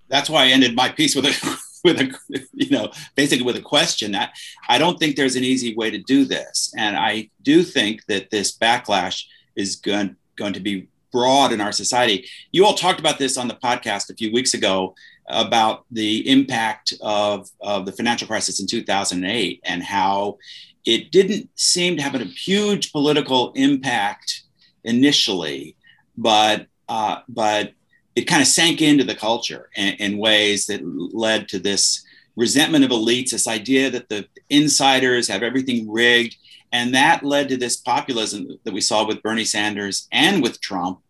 [0.08, 2.12] That's why I ended my piece with a with a
[2.52, 4.14] you know basically with a question.
[4.14, 4.28] I,
[4.68, 8.30] I don't think there's an easy way to do this, and I do think that
[8.30, 9.24] this backlash
[9.56, 12.26] is going going to be broad in our society.
[12.52, 14.94] You all talked about this on the podcast a few weeks ago
[15.28, 20.38] about the impact of, of the financial crisis in 2008 and how
[20.84, 24.42] it didn't seem to have a huge political impact
[24.84, 25.76] initially,
[26.16, 27.72] but uh, but
[28.14, 32.04] it kind of sank into the culture in, in, ways that led to this
[32.36, 36.36] resentment of elites, this idea that the insiders have everything rigged.
[36.72, 41.00] And that led to this populism that we saw with Bernie Sanders and with Trump.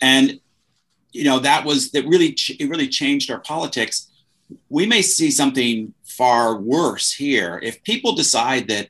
[0.00, 0.40] And,
[1.12, 4.10] you know, that was that really, it really changed our politics.
[4.68, 7.60] We may see something far worse here.
[7.62, 8.88] If people decide that,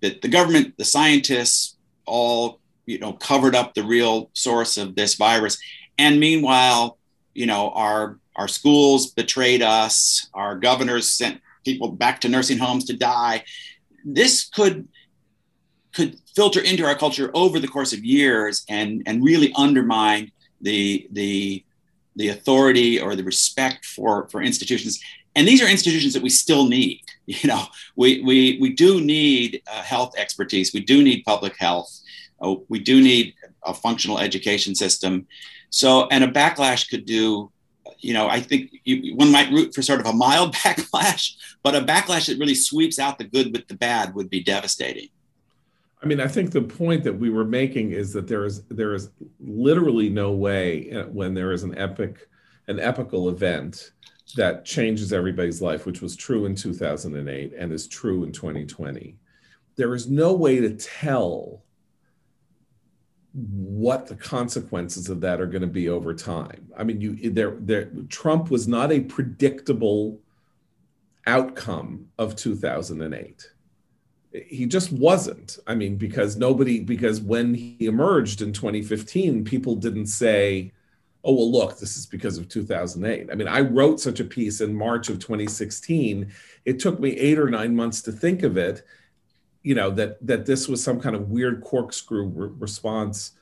[0.00, 1.76] that the government, the scientists,
[2.06, 5.58] all you know covered up the real source of this virus
[6.02, 6.98] and meanwhile
[7.34, 10.28] you know our our schools betrayed us.
[10.34, 13.44] Our governors sent people back to nursing homes to die.
[14.04, 14.88] This could
[15.92, 21.06] could filter into our culture over the course of years and and really undermine the
[21.12, 21.64] the
[22.16, 25.00] the authority or the respect for for institutions.
[25.34, 27.00] And these are institutions that we still need.
[27.24, 30.74] You know we we we do need uh, health expertise.
[30.74, 32.00] We do need public health.
[32.40, 33.34] Oh, we do need
[33.64, 35.28] a functional education system.
[35.72, 37.50] So, and a backlash could do,
[37.98, 41.74] you know, I think you, one might root for sort of a mild backlash, but
[41.74, 45.08] a backlash that really sweeps out the good with the bad would be devastating.
[46.02, 48.92] I mean, I think the point that we were making is that there is there
[48.92, 49.10] is
[49.40, 52.28] literally no way uh, when there is an epic,
[52.68, 53.92] an epical event
[54.36, 59.16] that changes everybody's life, which was true in 2008 and is true in 2020.
[59.76, 61.62] There is no way to tell
[63.34, 66.68] what the consequences of that are going to be over time.
[66.76, 70.20] I mean, you there there Trump was not a predictable
[71.26, 73.48] outcome of 2008.
[74.32, 75.58] He just wasn't.
[75.66, 80.72] I mean, because nobody because when he emerged in 2015, people didn't say,
[81.24, 84.60] "Oh, well, look, this is because of 2008." I mean, I wrote such a piece
[84.60, 86.30] in March of 2016.
[86.66, 88.84] It took me 8 or 9 months to think of it
[89.62, 93.32] you know that that this was some kind of weird corkscrew re- response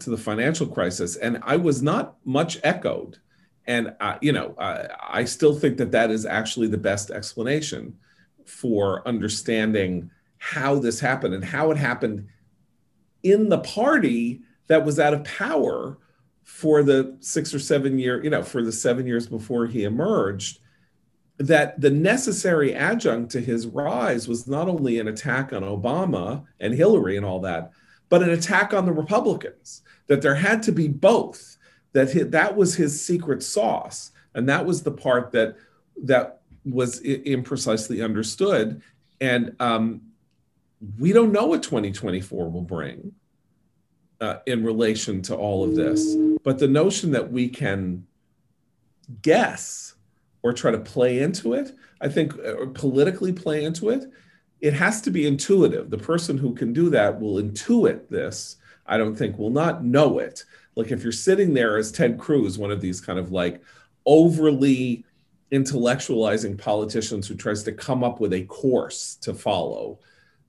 [0.00, 1.16] to the financial crisis.
[1.16, 3.18] And i was not much echoed.
[3.66, 7.96] And uh, you know i still think that that is actually the best explanation
[8.44, 12.28] for understanding how this happened and how it happened
[13.24, 15.98] in the party that was out of power
[16.44, 20.60] for the six or seven year you know for the seven years before he emerged
[21.38, 26.74] that the necessary adjunct to his rise was not only an attack on Obama and
[26.74, 27.72] Hillary and all that,
[28.08, 29.82] but an attack on the Republicans.
[30.06, 31.56] That there had to be both.
[31.92, 35.56] That that was his secret sauce, and that was the part that
[36.04, 38.82] that was imprecisely understood.
[39.20, 40.02] And um,
[40.98, 43.12] we don't know what 2024 will bring
[44.20, 46.16] uh, in relation to all of this.
[46.42, 48.06] But the notion that we can
[49.22, 49.85] guess
[50.46, 54.04] or try to play into it, I think, uh, or politically play into it,
[54.60, 55.90] it has to be intuitive.
[55.90, 58.56] The person who can do that will intuit this.
[58.86, 60.44] I don't think will not know it.
[60.76, 63.60] Like if you're sitting there as Ted Cruz, one of these kind of like
[64.06, 65.04] overly
[65.50, 69.98] intellectualizing politicians who tries to come up with a course to follow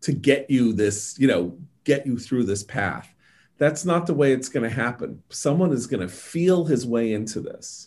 [0.02, 3.12] to get you this, you know, get you through this path.
[3.58, 5.24] That's not the way it's going to happen.
[5.30, 7.87] Someone is going to feel his way into this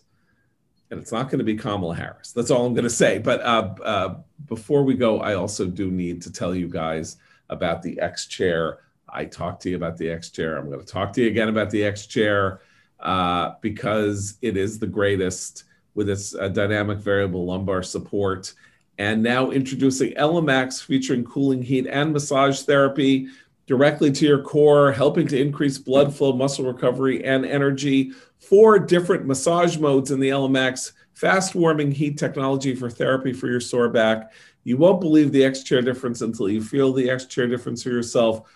[0.90, 2.32] and it's not going to be Kamala Harris.
[2.32, 3.18] That's all I'm going to say.
[3.18, 4.14] But uh, uh,
[4.46, 7.16] before we go, I also do need to tell you guys
[7.48, 8.80] about the X chair.
[9.08, 10.56] I talked to you about the X chair.
[10.56, 12.60] I'm going to talk to you again about the X chair
[12.98, 15.64] uh, because it is the greatest
[15.94, 18.52] with its uh, dynamic variable lumbar support.
[18.98, 23.28] And now introducing ELEMAX featuring cooling heat and massage therapy
[23.70, 28.10] directly to your core, helping to increase blood flow, muscle recovery, and energy
[28.40, 33.60] four different massage modes in the ELEMAX, fast warming heat technology for therapy for your
[33.60, 34.32] sore back.
[34.64, 37.90] You won't believe the X chair difference until you feel the X chair difference for
[37.90, 38.50] yourself.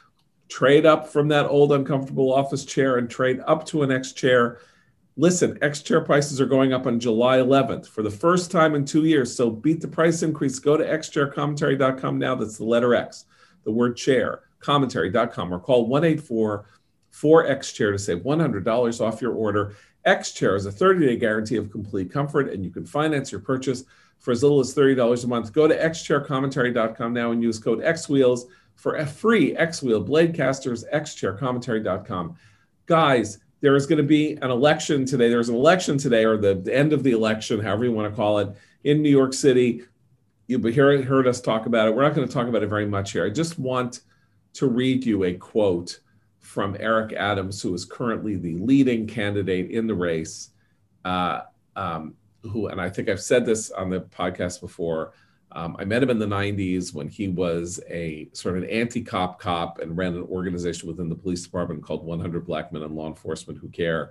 [0.48, 4.58] Trade up from that old uncomfortable office chair and trade up to an X chair.
[5.16, 8.84] Listen, X chair prices are going up on July 11th for the first time in
[8.84, 9.32] two years.
[9.32, 10.58] So beat the price increase.
[10.58, 12.34] Go to xchaircommentary.com now.
[12.34, 13.26] That's the letter X,
[13.62, 16.64] the word chair, commentary.com, or call 184
[17.10, 19.76] for X Chair to save $100 off your order.
[20.04, 23.40] X Chair is a 30 day guarantee of complete comfort, and you can finance your
[23.40, 23.84] purchase
[24.18, 25.52] for as little as $30 a month.
[25.52, 30.84] Go to xchaircommentary.com now and use code XWheels for a free X Wheel blade casters,
[30.92, 32.36] xchaircommentary.com.
[32.86, 35.28] Guys, there is going to be an election today.
[35.28, 38.38] There's an election today, or the, end of the election, however you want to call
[38.38, 38.48] it,
[38.82, 39.82] in New York City.
[40.46, 41.94] You've heard us talk about it.
[41.94, 43.24] We're not going to talk about it very much here.
[43.24, 44.00] I just want
[44.54, 46.00] to read you a quote
[46.38, 50.50] from Eric Adams, who is currently the leading candidate in the race.
[51.04, 51.42] Uh,
[51.76, 55.12] um, who, and I think I've said this on the podcast before.
[55.52, 59.02] Um, I met him in the 90s when he was a sort of an anti
[59.02, 62.94] cop cop and ran an organization within the police department called 100 Black Men in
[62.94, 64.10] Law Enforcement Who Care.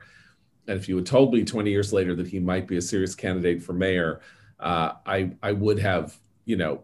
[0.68, 3.14] And if you had told me 20 years later that he might be a serious
[3.14, 4.22] candidate for mayor,
[4.60, 6.84] uh, I, I would have, you know,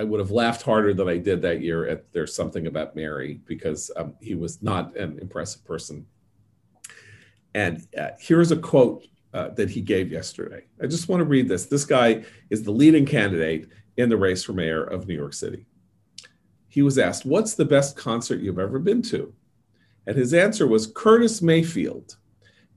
[0.00, 3.38] I would have laughed harder than I did that year at There's Something About Mary
[3.44, 6.06] because um, he was not an impressive person.
[7.54, 10.64] And uh, here's a quote uh, that he gave yesterday.
[10.82, 11.66] I just want to read this.
[11.66, 15.66] This guy is the leading candidate in the race for mayor of New York City.
[16.68, 19.34] He was asked, What's the best concert you've ever been to?
[20.06, 22.16] And his answer was Curtis Mayfield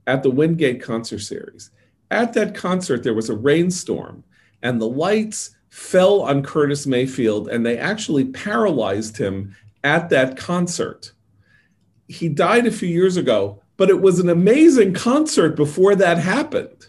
[0.07, 1.71] at the Wingate Concert Series.
[2.11, 4.25] At that concert, there was a rainstorm,
[4.61, 11.13] and the lights fell on Curtis Mayfield, and they actually paralyzed him at that concert.
[12.07, 16.85] He died a few years ago, but it was an amazing concert before that happened.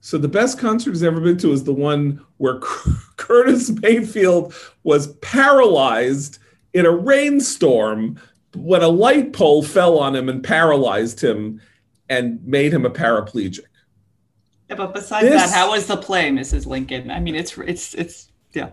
[0.00, 2.60] So the best concert he's ever been to is the one where
[3.16, 4.54] Curtis Mayfield
[4.84, 6.38] was paralyzed
[6.74, 8.20] in a rainstorm
[8.54, 11.60] when a light pole fell on him and paralyzed him
[12.08, 13.64] and made him a paraplegic.
[14.68, 16.66] Yeah, but besides this, that, how was the play, Mrs.
[16.66, 17.10] Lincoln?
[17.10, 18.70] I mean, it's it's it's yeah.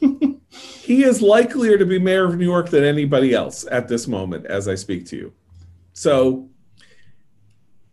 [0.50, 4.46] he is likelier to be mayor of New York than anybody else at this moment
[4.46, 5.32] as I speak to you.
[5.92, 6.50] So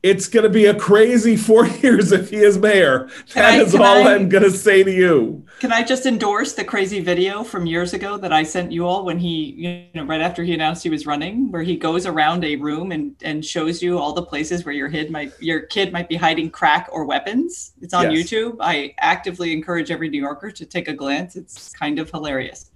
[0.03, 3.09] it's going to be a crazy four years if he is mayor.
[3.33, 5.45] That I, is all I, am going to say to you.
[5.59, 9.05] Can I just endorse the crazy video from years ago that I sent you all
[9.05, 12.43] when he, you know, right after he announced he was running, where he goes around
[12.43, 15.93] a room and and shows you all the places where your kid might your kid
[15.93, 17.73] might be hiding crack or weapons.
[17.81, 18.31] It's on yes.
[18.31, 18.57] YouTube.
[18.59, 21.35] I actively encourage every New Yorker to take a glance.
[21.35, 22.70] It's kind of hilarious.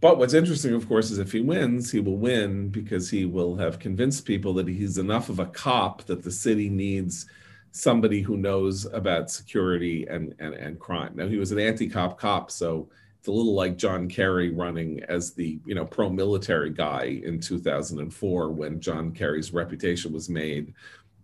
[0.00, 3.56] But what's interesting, of course, is if he wins, he will win because he will
[3.56, 7.26] have convinced people that he's enough of a cop that the city needs
[7.70, 11.12] somebody who knows about security and, and, and crime.
[11.14, 12.88] Now, he was an anti cop cop, so
[13.18, 17.40] it's a little like John Kerry running as the you know pro military guy in
[17.40, 20.72] 2004 when John Kerry's reputation was made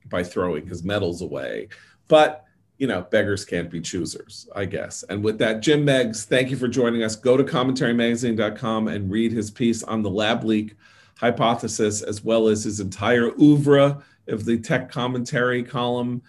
[0.07, 1.69] by throwing his medals away.
[2.09, 2.45] But
[2.79, 5.05] you know, beggars can't be choosers, I guess.
[5.05, 7.15] And with that, Jim Meigs, thank you for joining us.
[7.15, 10.75] Go to commentarymagazine.com and read his piece on the lab leak
[11.19, 16.23] hypothesis, as well as his entire oeuvre of the tech commentary column.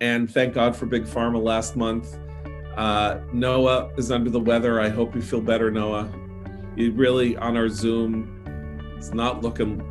[0.00, 2.18] And thank God for Big Pharma last month.
[2.76, 4.80] Uh, Noah is under the weather.
[4.80, 6.10] I hope you feel better, Noah.
[6.76, 9.82] He really on our Zoom, it's not looking,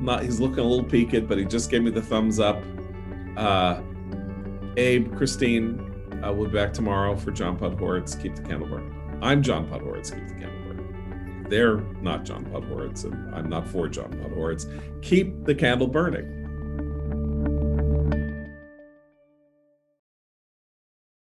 [0.00, 2.62] not he's looking a little peaked, but he just gave me the thumbs up.
[3.36, 3.80] Uh,
[4.76, 5.80] Abe, Christine,
[6.22, 8.20] uh, we'll be back tomorrow for John Podhoretz.
[8.20, 8.94] Keep the candle burning.
[9.22, 10.14] I'm John Podhoretz.
[10.14, 11.46] Keep the candle burning.
[11.48, 14.66] They're not John Podhoretz, and I'm not for John Podhoretz.
[15.02, 16.35] Keep the candle burning.